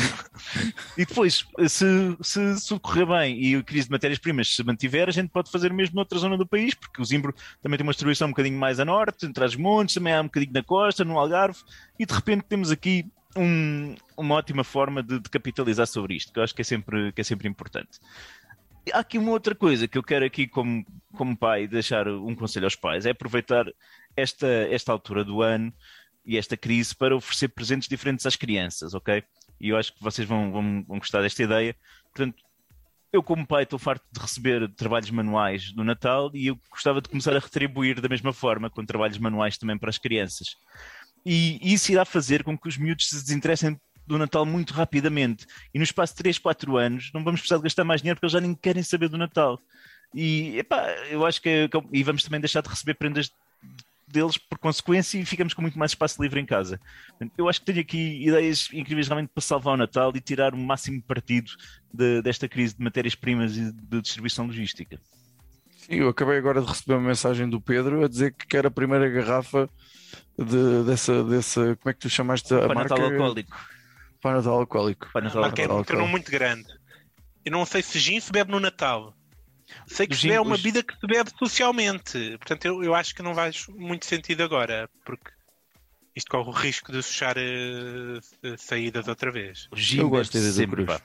[0.96, 5.10] e depois, se, se, se correr bem e a crise de matérias-primas se mantiver, a
[5.10, 7.92] gente pode fazer o mesmo noutra zona do país, porque o Zimbro também tem uma
[7.92, 11.04] distribuição um bocadinho mais a norte, entre as montes, também há um bocadinho na costa,
[11.04, 11.58] no Algarve,
[11.98, 13.04] e de repente temos aqui
[13.36, 17.10] um, uma ótima forma de, de, capitalizar sobre isto, que eu acho que é sempre,
[17.10, 17.98] que é sempre importante
[18.92, 20.84] há aqui uma outra coisa que eu quero aqui como,
[21.14, 23.66] como pai deixar um conselho aos pais, é aproveitar
[24.16, 25.72] esta, esta altura do ano
[26.24, 29.22] e esta crise para oferecer presentes diferentes às crianças, ok?
[29.60, 31.76] E eu acho que vocês vão, vão, vão gostar desta ideia.
[32.12, 32.42] Portanto,
[33.12, 37.08] eu como pai estou farto de receber trabalhos manuais no Natal e eu gostava de
[37.08, 40.56] começar a retribuir da mesma forma com trabalhos manuais também para as crianças.
[41.24, 45.46] E isso irá fazer com que os miúdos se desinteressem do Natal muito rapidamente.
[45.74, 48.26] E no espaço de 3, 4 anos não vamos precisar de gastar mais dinheiro porque
[48.26, 49.60] eles já nem querem saber do Natal.
[50.14, 51.48] E epá, eu acho que.
[51.48, 53.30] É e vamos também deixar de receber prendas
[54.06, 56.80] deles por consequência e ficamos com muito mais espaço livre em casa.
[57.36, 60.58] Eu acho que tenho aqui ideias incríveis realmente para salvar o Natal e tirar o
[60.58, 61.50] máximo partido
[61.92, 65.00] de, desta crise de matérias-primas e de distribuição logística.
[65.76, 68.70] Sim, eu acabei agora de receber uma mensagem do Pedro a dizer que quer a
[68.70, 69.68] primeira garrafa
[70.38, 71.76] de, dessa, dessa.
[71.76, 72.94] Como é que tu chamaste a marca?
[72.94, 73.56] Natal alcoólico.
[74.26, 75.08] Pai Natal alcoólico.
[75.12, 75.72] Pai Natal alcoólico.
[75.72, 76.66] É um termo muito grande.
[77.44, 79.14] Eu não sei se gin se bebe no Natal.
[79.86, 82.36] Sei que gin, é uma bebida que se bebe socialmente.
[82.38, 85.30] Portanto, eu, eu acho que não faz muito sentido agora, porque
[86.16, 88.20] isto corre o risco de fechar uh,
[88.58, 89.68] saídas outra vez.
[89.70, 91.02] O gin eu gosto da ideia sempre, do Cruz.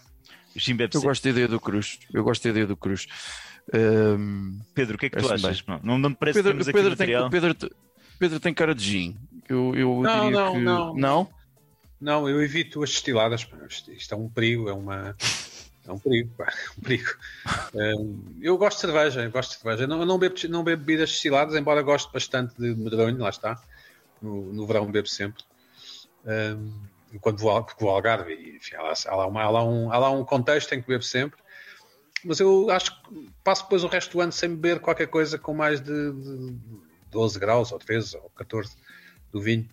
[0.55, 1.07] O gin bebe eu sempre.
[1.09, 1.99] gosto da ideia do Cruz.
[2.11, 3.07] Eu gosto da ideia do Cruz.
[3.71, 5.61] Um, Pedro, o que é que tu achas?
[5.61, 5.79] Bem.
[5.83, 7.55] Não, não me parece Pedro, que Pedro, tem, Pedro,
[8.17, 9.19] Pedro tem cara de gin.
[9.47, 10.59] Eu, eu não, diria não, que...
[10.59, 10.95] não.
[10.95, 11.40] Não?
[12.01, 13.47] Não, eu evito as destiladas.
[13.89, 15.15] Isto é um perigo, é uma.
[15.87, 17.09] É um perigo, pá, um perigo.
[17.73, 19.87] Hum, eu gosto de cerveja, eu gosto de cerveja.
[19.87, 23.61] Não, eu não, bebo, não bebo bebidas destiladas, embora goste bastante de medronho, lá está.
[24.21, 25.43] No, no verão bebo sempre.
[26.25, 26.71] Hum,
[27.19, 29.91] quando vou, ao- vou ao Algarve, enfim, há, lá, há lá uma- há lá um,
[29.91, 31.39] há lá um contexto em que bebo sempre.
[32.23, 35.53] Mas eu acho que passo depois o resto do ano sem beber qualquer coisa com
[35.53, 36.55] mais de, de
[37.09, 38.75] 12 graus, ou 13, ou 14
[39.31, 39.67] do vinho.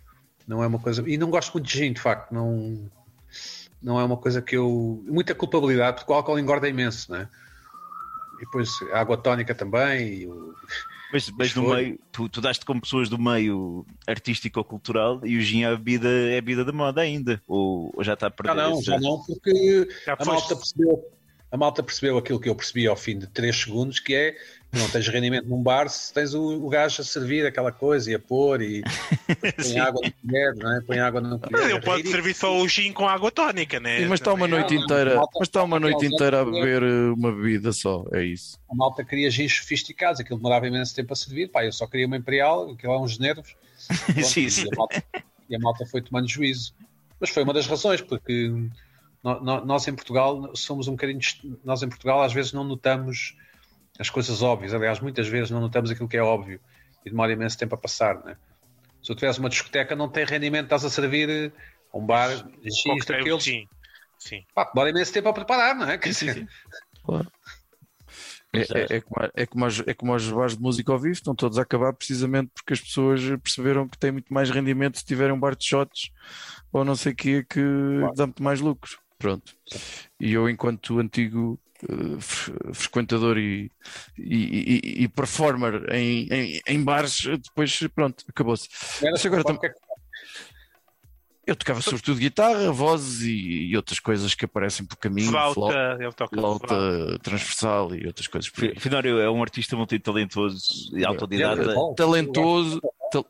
[0.48, 1.04] Não é uma coisa.
[1.06, 2.32] E não gosto muito de gin, de facto.
[2.32, 2.90] Não,
[3.82, 5.04] não é uma coisa que eu.
[5.06, 7.28] Muita culpabilidade, porque o álcool engorda imenso, não é?
[8.36, 10.22] E depois a água tónica também.
[10.22, 10.54] E o...
[11.10, 15.38] Mas, mas no meio, tu, tu daste com pessoas do meio artístico ou cultural e
[15.38, 17.42] o gin é a bebida, é a bebida da moda ainda.
[17.48, 20.28] Ou, ou já está a perder Já não, já não, porque Já a foste.
[20.28, 21.10] malta percebeu.
[21.50, 24.36] A malta percebeu aquilo que eu percebi ao fim de 3 segundos, que é
[24.72, 28.14] não tens rendimento num bar se tens o, o gajo a servir aquela coisa e
[28.14, 28.82] a pôr e
[29.62, 30.80] põe água no colher, não é?
[30.82, 31.70] Põe água no colher.
[31.70, 34.00] Ele pode servir só o gin com água tónica, né?
[34.06, 37.72] Mas está uma noite inteira, mas está uma noite inteira a beber eh, uma bebida
[37.72, 38.58] só, é isso.
[38.70, 42.06] a malta queria gins sofisticados, aquilo demorava imenso tempo a servir, pá, eu só queria
[42.06, 43.56] uma imperial, aquilo é uns nervos.
[43.86, 44.66] Pronto, Sim, sim.
[44.66, 45.04] E, a malta,
[45.50, 46.74] e a malta foi tomando juízo.
[47.20, 48.52] Mas foi uma das razões, porque
[49.24, 51.20] nó- nó- nós em Portugal somos um bocadinho.
[51.64, 53.34] Nós em Portugal às vezes não notamos
[53.98, 56.60] as coisas óbvias, aliás, muitas vezes não notamos aquilo que é óbvio
[57.04, 58.36] e demora imenso tempo a passar, né?
[59.02, 61.52] Se tu tivesse uma discoteca, não tem rendimento, estás a servir eh,
[61.92, 63.68] um bar, X, daqueles, gin.
[64.18, 64.44] Sim.
[64.54, 65.96] pá, demora imenso tempo a preparar, não é?
[65.98, 66.48] Quer Sim, dizer, sim.
[67.04, 67.30] Claro.
[68.52, 71.12] É, é, é como, é, como os, é como os bares de música ao vivo,
[71.12, 75.04] estão todos a acabar precisamente porque as pessoas perceberam que tem muito mais rendimento se
[75.04, 76.10] tiverem um bar de shots
[76.72, 77.60] ou não sei o que que
[78.16, 78.98] dá muito mais lucros.
[79.18, 79.54] Pronto.
[80.18, 81.58] E eu, enquanto antigo
[82.72, 83.70] frequentador e,
[84.16, 88.68] e, e- e performer em, em, em bares, depois pronto, acabou-se.
[89.26, 89.72] agora tam- é
[91.46, 95.96] Eu tocava sobretudo guitarra, vozes e, e outras coisas que aparecem pelo caminho, flauta, Flauta,
[96.02, 96.66] ele toca flauta.
[96.68, 98.74] flauta transversal e outras coisas por aí.
[98.78, 101.62] Finório é um artista multitalentoso e autodidata.
[101.62, 101.94] Ele é bom.
[101.94, 102.80] talentoso.
[103.10, 103.26] tal-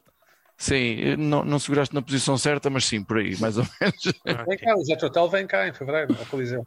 [0.60, 4.02] Sim, não, não seguraste na posição certa, mas sim, por aí, mais ou menos.
[4.48, 6.66] Vem cá, o Jet Hotel vem cá em fevereiro, ao Coliseu.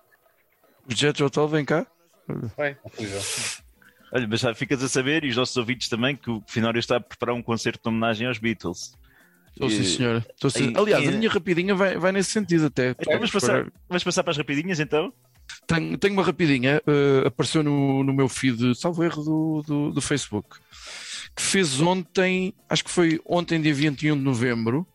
[0.89, 1.85] O Jet Hotel vem cá.
[2.57, 2.75] Vem.
[4.13, 6.97] Olha, mas já ficas a saber, e os nossos ouvintes também, que o Finório está
[6.97, 8.93] a preparar um concerto de homenagem aos Beatles.
[9.53, 10.25] Estou sim, senhora.
[10.33, 10.71] Estou sim.
[10.71, 12.91] e- Aliás, e- a minha rapidinha vai, vai nesse sentido até.
[12.91, 15.13] Então vamos passar, vamos passar para as rapidinhas então?
[15.67, 20.01] Tenho, tenho uma rapidinha, eh, apareceu no, no meu feed, salvo erro, do, do, do
[20.01, 20.57] Facebook,
[21.35, 24.87] que fez ontem, acho que foi ontem, dia 21 de novembro,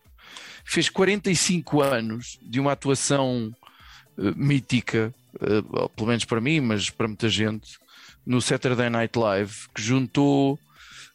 [0.65, 3.55] fez 45 anos de uma atuação
[4.19, 5.15] eh, mítica,
[5.71, 7.79] ou pelo menos para mim, mas para muita gente,
[8.25, 10.59] no Saturday Night Live, que juntou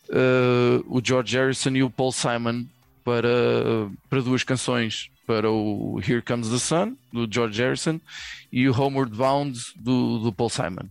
[0.10, 2.66] eh, o George Harrison e o Paul Simon
[3.04, 3.30] para,
[4.10, 8.00] para duas canções, para o Here Comes the Sun, do George Harrison,
[8.52, 10.90] e o Homeward Bound do, do Paul Simon.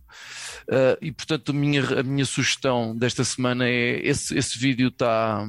[0.67, 5.47] Uh, e portanto, a minha, a minha sugestão desta semana é esse, esse vídeo está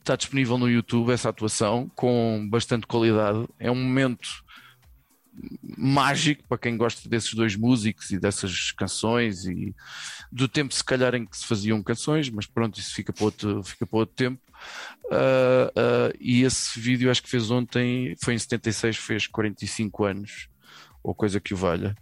[0.00, 3.48] está disponível no YouTube, essa atuação, com bastante qualidade.
[3.58, 4.43] É um momento
[5.76, 9.74] mágico para quem gosta desses dois músicos e dessas canções e
[10.30, 13.62] do tempo se calhar em que se faziam canções, mas pronto, isso fica para outro,
[13.62, 14.40] fica para outro tempo.
[15.06, 20.48] Uh, uh, e esse vídeo acho que fez ontem, foi em 76, fez 45 anos,
[21.02, 21.94] ou coisa que o valha.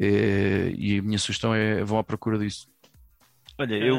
[0.00, 2.68] Eh, e a minha sugestão é vão à procura disso.
[3.58, 3.98] Olha, eu,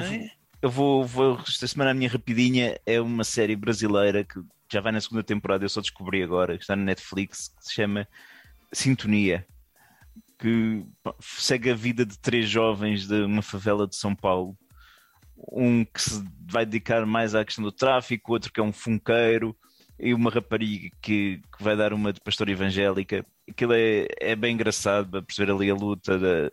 [0.61, 1.37] eu vou, vou.
[1.45, 4.39] Esta semana a minha rapidinha é uma série brasileira que
[4.71, 7.73] já vai na segunda temporada, eu só descobri agora, que está na Netflix, que se
[7.73, 8.07] chama
[8.73, 9.45] Sintonia.
[10.37, 10.85] Que
[11.19, 14.57] segue a vida de três jovens de uma favela de São Paulo.
[15.51, 19.55] Um que se vai dedicar mais à questão do tráfico, outro que é um funkeiro,
[19.99, 23.25] e uma rapariga que, que vai dar uma de pastora evangélica.
[23.49, 26.49] Aquilo é, é bem engraçado para perceber ali a luta da,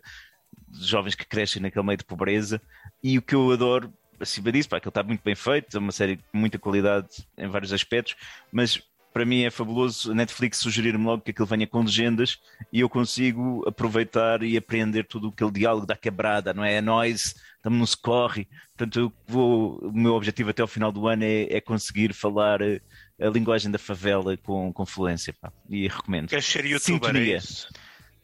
[0.67, 2.61] de jovens que crescem naquele meio de pobreza.
[3.01, 5.91] E o que eu adoro, acima disso, pá, aquilo está muito bem feito, é uma
[5.91, 7.07] série com muita qualidade
[7.37, 8.15] em vários aspectos,
[8.51, 8.81] mas
[9.17, 12.37] para mim é fabuloso a Netflix sugerir-me logo que aquilo venha com legendas
[12.71, 16.75] e eu consigo aproveitar e aprender tudo aquele diálogo da quebrada, não é?
[16.75, 18.47] É nós, estamos no corre.
[18.77, 22.79] Portanto, vou, o meu objetivo até ao final do ano é, é conseguir falar eh,
[23.19, 26.29] a linguagem da favela com, com fluência, pá, e recomendo.
[26.29, 27.09] Queres ser youtuber?
[27.09, 27.33] Sintonia.
[27.33, 27.69] é isso?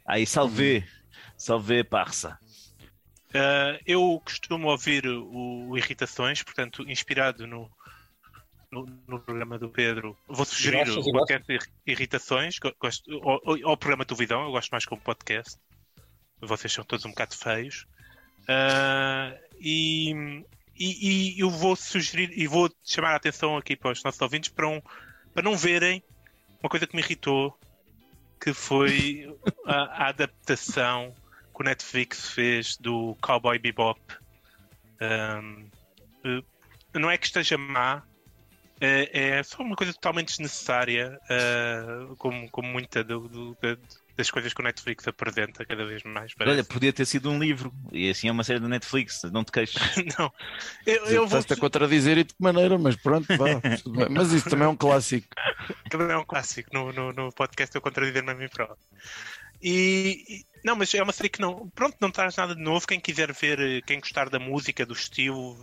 [0.05, 0.85] Aí, salve,
[1.35, 2.37] salve, parça.
[3.29, 7.67] Uh, eu costumo ouvir o, o Irritações, portanto, inspirado no,
[8.73, 10.17] no, no programa do Pedro.
[10.27, 14.43] Vou sugerir Gostas o podcast de Irritações, go- gosto, ou, ou, o programa do Vidão,
[14.43, 15.59] eu gosto mais como podcast.
[16.41, 17.85] Vocês são todos um bocado feios.
[18.43, 20.43] Uh, e,
[20.77, 24.49] e, e eu vou sugerir e vou chamar a atenção aqui para os nossos ouvintes
[24.49, 24.81] para, um,
[25.33, 26.03] para não verem
[26.61, 27.57] uma coisa que me irritou
[28.41, 29.33] que foi
[29.65, 31.15] a, a adaptação
[31.55, 34.01] que o Netflix fez do Cowboy Bebop.
[34.99, 35.69] Um,
[36.25, 36.43] eh,
[36.99, 38.03] não é que esteja má,
[38.85, 43.79] é, é só uma coisa totalmente desnecessária, uh, como, como muita do, do, do,
[44.17, 46.33] das coisas que o Netflix apresenta cada vez mais.
[46.33, 46.57] Parece.
[46.57, 49.53] Olha, podia ter sido um livro, e assim é uma série da Netflix, não te
[49.53, 49.81] queixes.
[50.19, 50.29] não,
[50.85, 51.39] eu, eu vou.
[51.39, 54.09] Estás-te a contradizer e de que maneira, mas pronto, vá.
[54.09, 55.29] mas isso também é um clássico.
[55.89, 58.77] Também é um clássico, no, no, no podcast eu contradizer-me a mim próprio.
[59.63, 62.85] E, não, mas é uma série que não, pronto, não traz nada de novo.
[62.85, 65.57] Quem quiser ver, quem gostar da música, do estilo,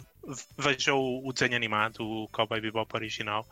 [0.57, 3.47] veja o, o desenho animado, o Cowboy Bebop original.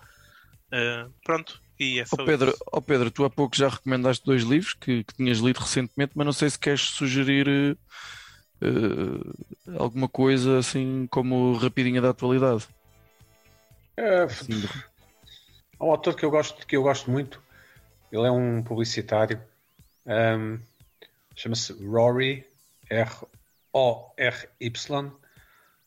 [0.73, 4.75] Uh, pronto, e é oh Pedro, oh Pedro, tu há pouco já recomendaste dois livros
[4.75, 7.79] que, que tinhas lido recentemente, mas não sei se queres sugerir
[8.63, 12.67] uh, alguma coisa assim como rapidinha da atualidade.
[13.97, 14.63] É, assim,
[15.79, 17.43] há um autor que eu gosto, que eu gosto muito.
[18.13, 19.41] Ele é um publicitário.
[20.09, 20.59] Um,
[21.37, 22.45] Chama-se Rory
[22.91, 23.23] R-O-R-Y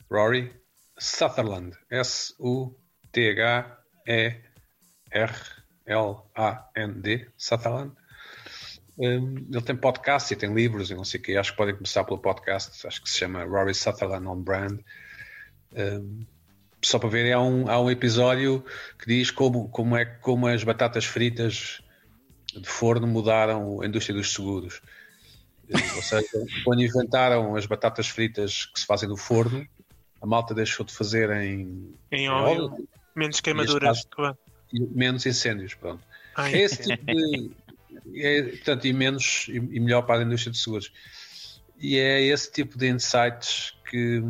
[0.09, 0.53] Rory
[0.97, 2.82] Sutherland S-U-T-H-E-R
[5.88, 7.91] L-A-N-D, Sutherland.
[8.97, 11.36] Um, ele tem podcast e tem livros e não sei o que.
[11.36, 12.86] Acho que podem começar pelo podcast.
[12.86, 14.80] Acho que se chama Rory Sutherland on Brand.
[15.74, 16.26] Um,
[16.82, 18.63] só para verem, há um, há um episódio
[18.99, 21.82] que diz como, como é como as batatas fritas
[22.56, 24.82] de forno mudaram a indústria dos seguros.
[25.95, 26.28] Ou seja,
[26.66, 29.66] quando inventaram as batatas fritas que se fazem no forno,
[30.22, 34.06] a malta deixou de fazer em, em óleo, menos queimaduras
[34.74, 36.04] menos incêndios, pronto.
[36.36, 37.52] Ai, é esse tipo de.
[38.16, 40.91] É, portanto, e menos e, e melhor para a indústria de seguros.
[41.78, 44.22] E é esse tipo de insights que.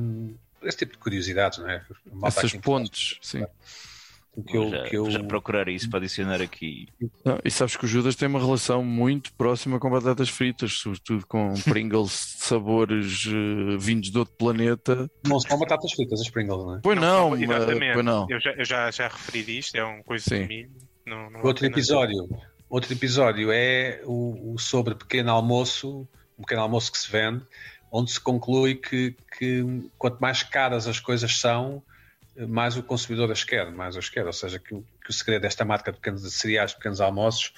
[0.63, 1.83] Esse tipo de curiosidades, não é?
[2.27, 3.43] Esses pontos, sim.
[4.47, 5.11] Que eu, já, que eu...
[5.11, 6.87] já procurar isso para adicionar aqui.
[7.25, 11.27] Não, e sabes que o Judas tem uma relação muito próxima com batatas fritas, sobretudo
[11.27, 15.11] com Pringles de sabores uh, vindos de outro planeta.
[15.27, 16.79] Não são batatas fritas, as Pringles, não é?
[16.81, 17.93] Pois não, não exatamente.
[17.93, 18.25] Pois não.
[18.29, 20.43] Eu, já, eu já, já referi disto, é uma coisa Sim.
[20.43, 20.71] de milho.
[21.05, 22.29] Não, não outro episódio,
[22.69, 26.07] outro episódio é o, o, sobre pequeno almoço,
[26.39, 27.43] um pequeno almoço que se vende,
[27.91, 31.83] onde se conclui que, que quanto mais caras as coisas são,
[32.35, 34.25] mais o consumidor as quer, mais as quer.
[34.25, 37.53] Ou seja, que, que o segredo desta marca de, pequenos, de cereais, pequenos almoços,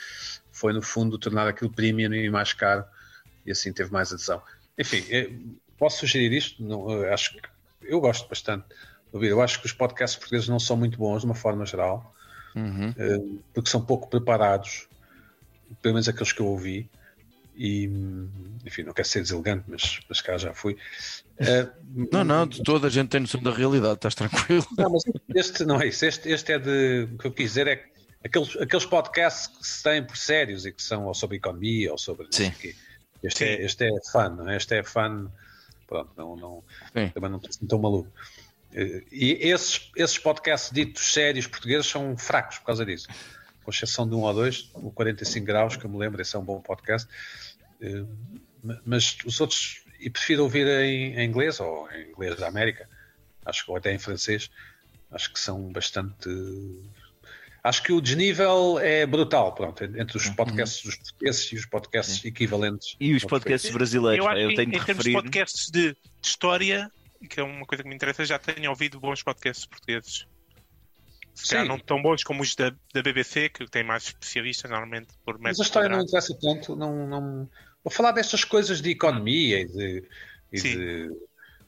[0.52, 2.86] foi no fundo tornar aquilo premium e mais caro
[3.46, 4.42] e assim teve mais adesão.
[4.78, 5.32] Enfim, eh,
[5.78, 6.64] posso sugerir isto?
[6.64, 7.42] Não, acho que
[7.84, 8.76] eu gosto bastante de
[9.14, 9.30] ouvir.
[9.30, 12.14] Eu acho que os podcasts portugueses não são muito bons de uma forma geral,
[12.56, 12.94] uhum.
[12.98, 14.88] Eh, porque são pouco preparados,
[15.82, 16.90] pelo menos aqueles que eu ouvi
[17.56, 17.90] e
[18.66, 20.74] enfim, não quero ser deselegante, mas, mas cá já fui.
[21.40, 24.66] Uh, não, não, toda a gente tem noção da realidade, estás tranquilo.
[24.78, 25.04] Não, mas
[25.36, 27.10] este não é isso, este, este é de.
[27.14, 27.90] O que eu quis dizer é que
[28.24, 31.98] aqueles, aqueles podcasts que se têm por sérios e que são ou sobre economia ou
[31.98, 32.28] sobre.
[32.32, 32.52] Sim.
[32.52, 32.76] Quê,
[33.24, 34.58] este, é, este é fã, não é?
[34.58, 35.32] Este é fã.
[35.88, 36.64] Pronto, não, não,
[37.14, 38.12] também não estou tão maluco.
[38.74, 43.08] Eh, e esses, esses podcasts ditos sérios portugueses são fracos por causa disso
[43.64, 46.40] com exceção de um ou dois, o 45 graus, que eu me lembro, esse é
[46.40, 47.08] um bom podcast.
[47.82, 48.06] Eh,
[48.86, 52.88] mas os outros, e prefiro ouvir em, em inglês ou em inglês da América,
[53.46, 54.50] acho que ou até em francês,
[55.12, 56.30] acho que são bastante.
[57.64, 60.36] Acho que o desnível é brutal, pronto, entre os uhum.
[60.36, 62.28] podcasts dos portugueses e os podcasts Sim.
[62.28, 62.96] equivalentes.
[63.00, 65.98] E os podcasts brasileiros, eu, acho eu tenho que, em termos de podcasts de, de
[66.22, 66.92] história,
[67.30, 70.26] que é uma coisa que me interessa, já tenho ouvido bons podcasts portugueses
[71.34, 75.40] se não tão bons como os da, da BBC, que tem mais especialistas normalmente por
[75.40, 77.50] Mas a história não interessa tanto, não, não...
[77.84, 80.04] Vou falar destas coisas de economia e de,
[80.52, 81.12] e de,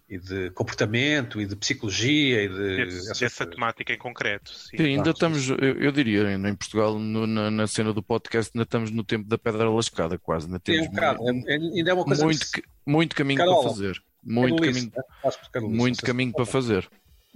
[0.08, 4.52] e de, comportamento e de psicologia e de Esse, dessa temática em concreto.
[4.52, 8.52] Sim, sim ainda estamos, eu, eu, diria, em Portugal, no, na, na, cena do podcast,
[8.56, 10.46] ainda estamos no tempo da pedra lascada, quase.
[10.46, 12.64] Ainda temos é um bocado, muito, é, ainda é uma coisa muito, que...
[12.86, 14.04] muito caminho Carola, para fazer.
[14.24, 15.60] Muito é caminho, é?
[15.60, 16.90] muito caminho para fazer.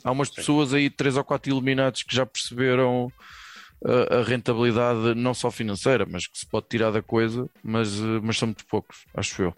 [0.03, 3.11] Há umas pessoas aí, três ou quatro iluminados, que já perceberam
[3.83, 8.19] a, a, rentabilidade, não só financeira, mas que se pode tirar da coisa, mas, eh,
[8.21, 9.53] mas são muito poucos, acho eu.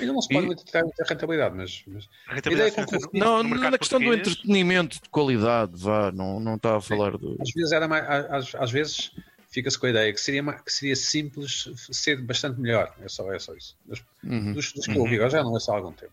[0.00, 0.56] Ainda não se pode e...
[0.56, 1.82] tirar muita rentabilidade, mas.
[1.86, 2.08] mas...
[2.26, 6.80] Rentabilidade é não, não, na questão do entretenimento de qualidade, vá, não, não está a
[6.80, 7.36] falar do.
[7.40, 9.12] Às vezes, era mais, às, às vezes
[9.52, 12.92] fica-se com a ideia que seria, que seria simples ser bastante melhor.
[13.00, 13.76] É só, é só isso.
[13.84, 14.54] Dos, uhum.
[14.54, 15.30] dos, dos que eu ouvi, uhum.
[15.30, 16.12] já não é só há algum tempo.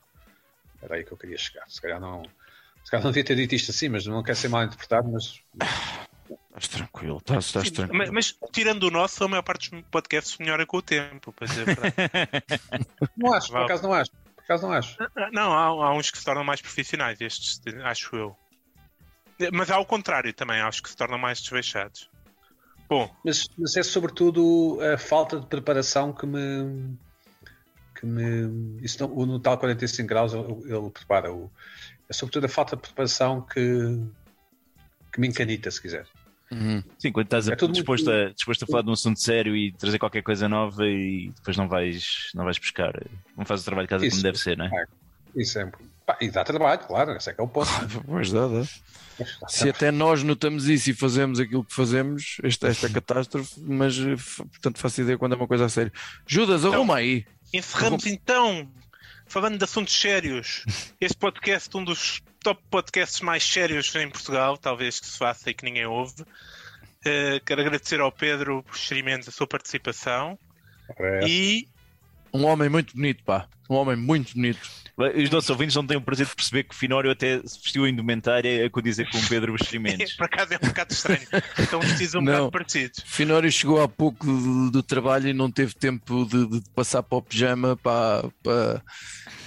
[0.81, 1.67] Era aí que eu queria chegar.
[1.69, 2.23] Se calhar não.
[2.89, 5.39] Se calhar não devia ter dito isto assim, mas não quer ser mal interpretado, mas.
[6.47, 7.99] Estás tranquilo, estás, estás Sim, tranquilo.
[7.99, 11.31] Mas, mas, tirando o nosso, a maior parte dos podcasts melhora com o tempo.
[13.15, 14.09] não acho, por acaso não acho.
[14.35, 14.97] Por acaso não acho.
[15.31, 18.35] Não, há, há uns que se tornam mais profissionais, estes, acho eu.
[19.53, 22.09] Mas há o contrário também, acho que se tornam mais desleixados.
[22.89, 26.97] Bom, Mas, mas é sobretudo a falta de preparação que me.
[27.93, 31.31] Que me isso não, o no tal 45 graus ele, ele prepara.
[31.31, 31.51] O,
[32.09, 33.59] é sobretudo a falta de preparação que,
[35.13, 36.05] que me encanita, se quiser.
[36.51, 36.83] Uhum.
[36.97, 39.19] Sim, quando estás a- É tudo disposto, muito- a, disposto a falar de um assunto
[39.21, 42.91] sério e trazer qualquer coisa nova e depois não vais, não vais buscar.
[43.37, 44.15] Não fazes o trabalho de casa Isso.
[44.17, 44.85] como deve ser, não é?
[45.35, 45.71] Isso é.
[46.07, 47.69] pá, e dá trabalho, claro, esse é que é o ponto.
[48.07, 48.63] Pois dá, dá.
[49.47, 54.79] Se até nós notamos isso e fazemos aquilo que fazemos, esta, esta catástrofe, mas portanto
[54.79, 55.91] faço ideia quando é uma coisa a sério.
[56.25, 57.25] Judas, arruma aí.
[57.53, 58.67] encerramos então,
[59.29, 60.65] falando de assuntos sérios.
[60.99, 65.53] Este podcast, um dos top podcasts mais sérios em Portugal, talvez que se faça e
[65.53, 66.25] que ninguém ouve.
[67.05, 70.37] Eh, quero agradecer ao Pedro por Experimentos a sua participação
[70.99, 71.25] É.
[71.27, 71.69] e
[72.33, 73.47] Um homem muito bonito, pá.
[73.69, 74.59] Um homem muito bonito.
[74.97, 77.85] Os nossos ouvintes não têm o prazer de perceber que o Finório até se vestiu
[77.85, 80.11] a indumentária a condizer com o Pedro Experimentos.
[80.17, 81.21] por acaso é um bocado estranho.
[81.57, 82.33] Estão vestidos um Não.
[82.33, 83.03] bocado parecidos.
[83.05, 87.17] Finório chegou há pouco do, do trabalho e não teve tempo de, de passar para
[87.17, 88.81] o pijama, para, para-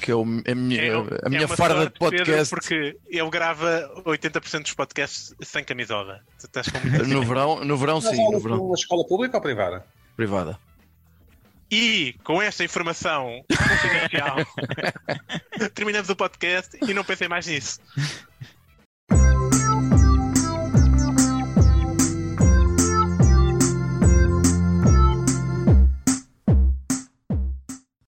[0.01, 0.95] que é, o- a minha, É-
[1.27, 2.27] a minha é uma farda sorte, de podcast.
[2.33, 6.21] Pedro, porque ele grava 80% dos podcasts sem camisola.
[6.39, 8.57] Tu estás com muita No verão, no verão Mas sim, no aulas verão.
[8.57, 9.85] numa escola pública ou privada?
[10.17, 10.59] Privada.
[11.73, 14.36] E com esta informação confidencial,
[15.73, 17.81] terminamos o podcast e não pensem mais nisso.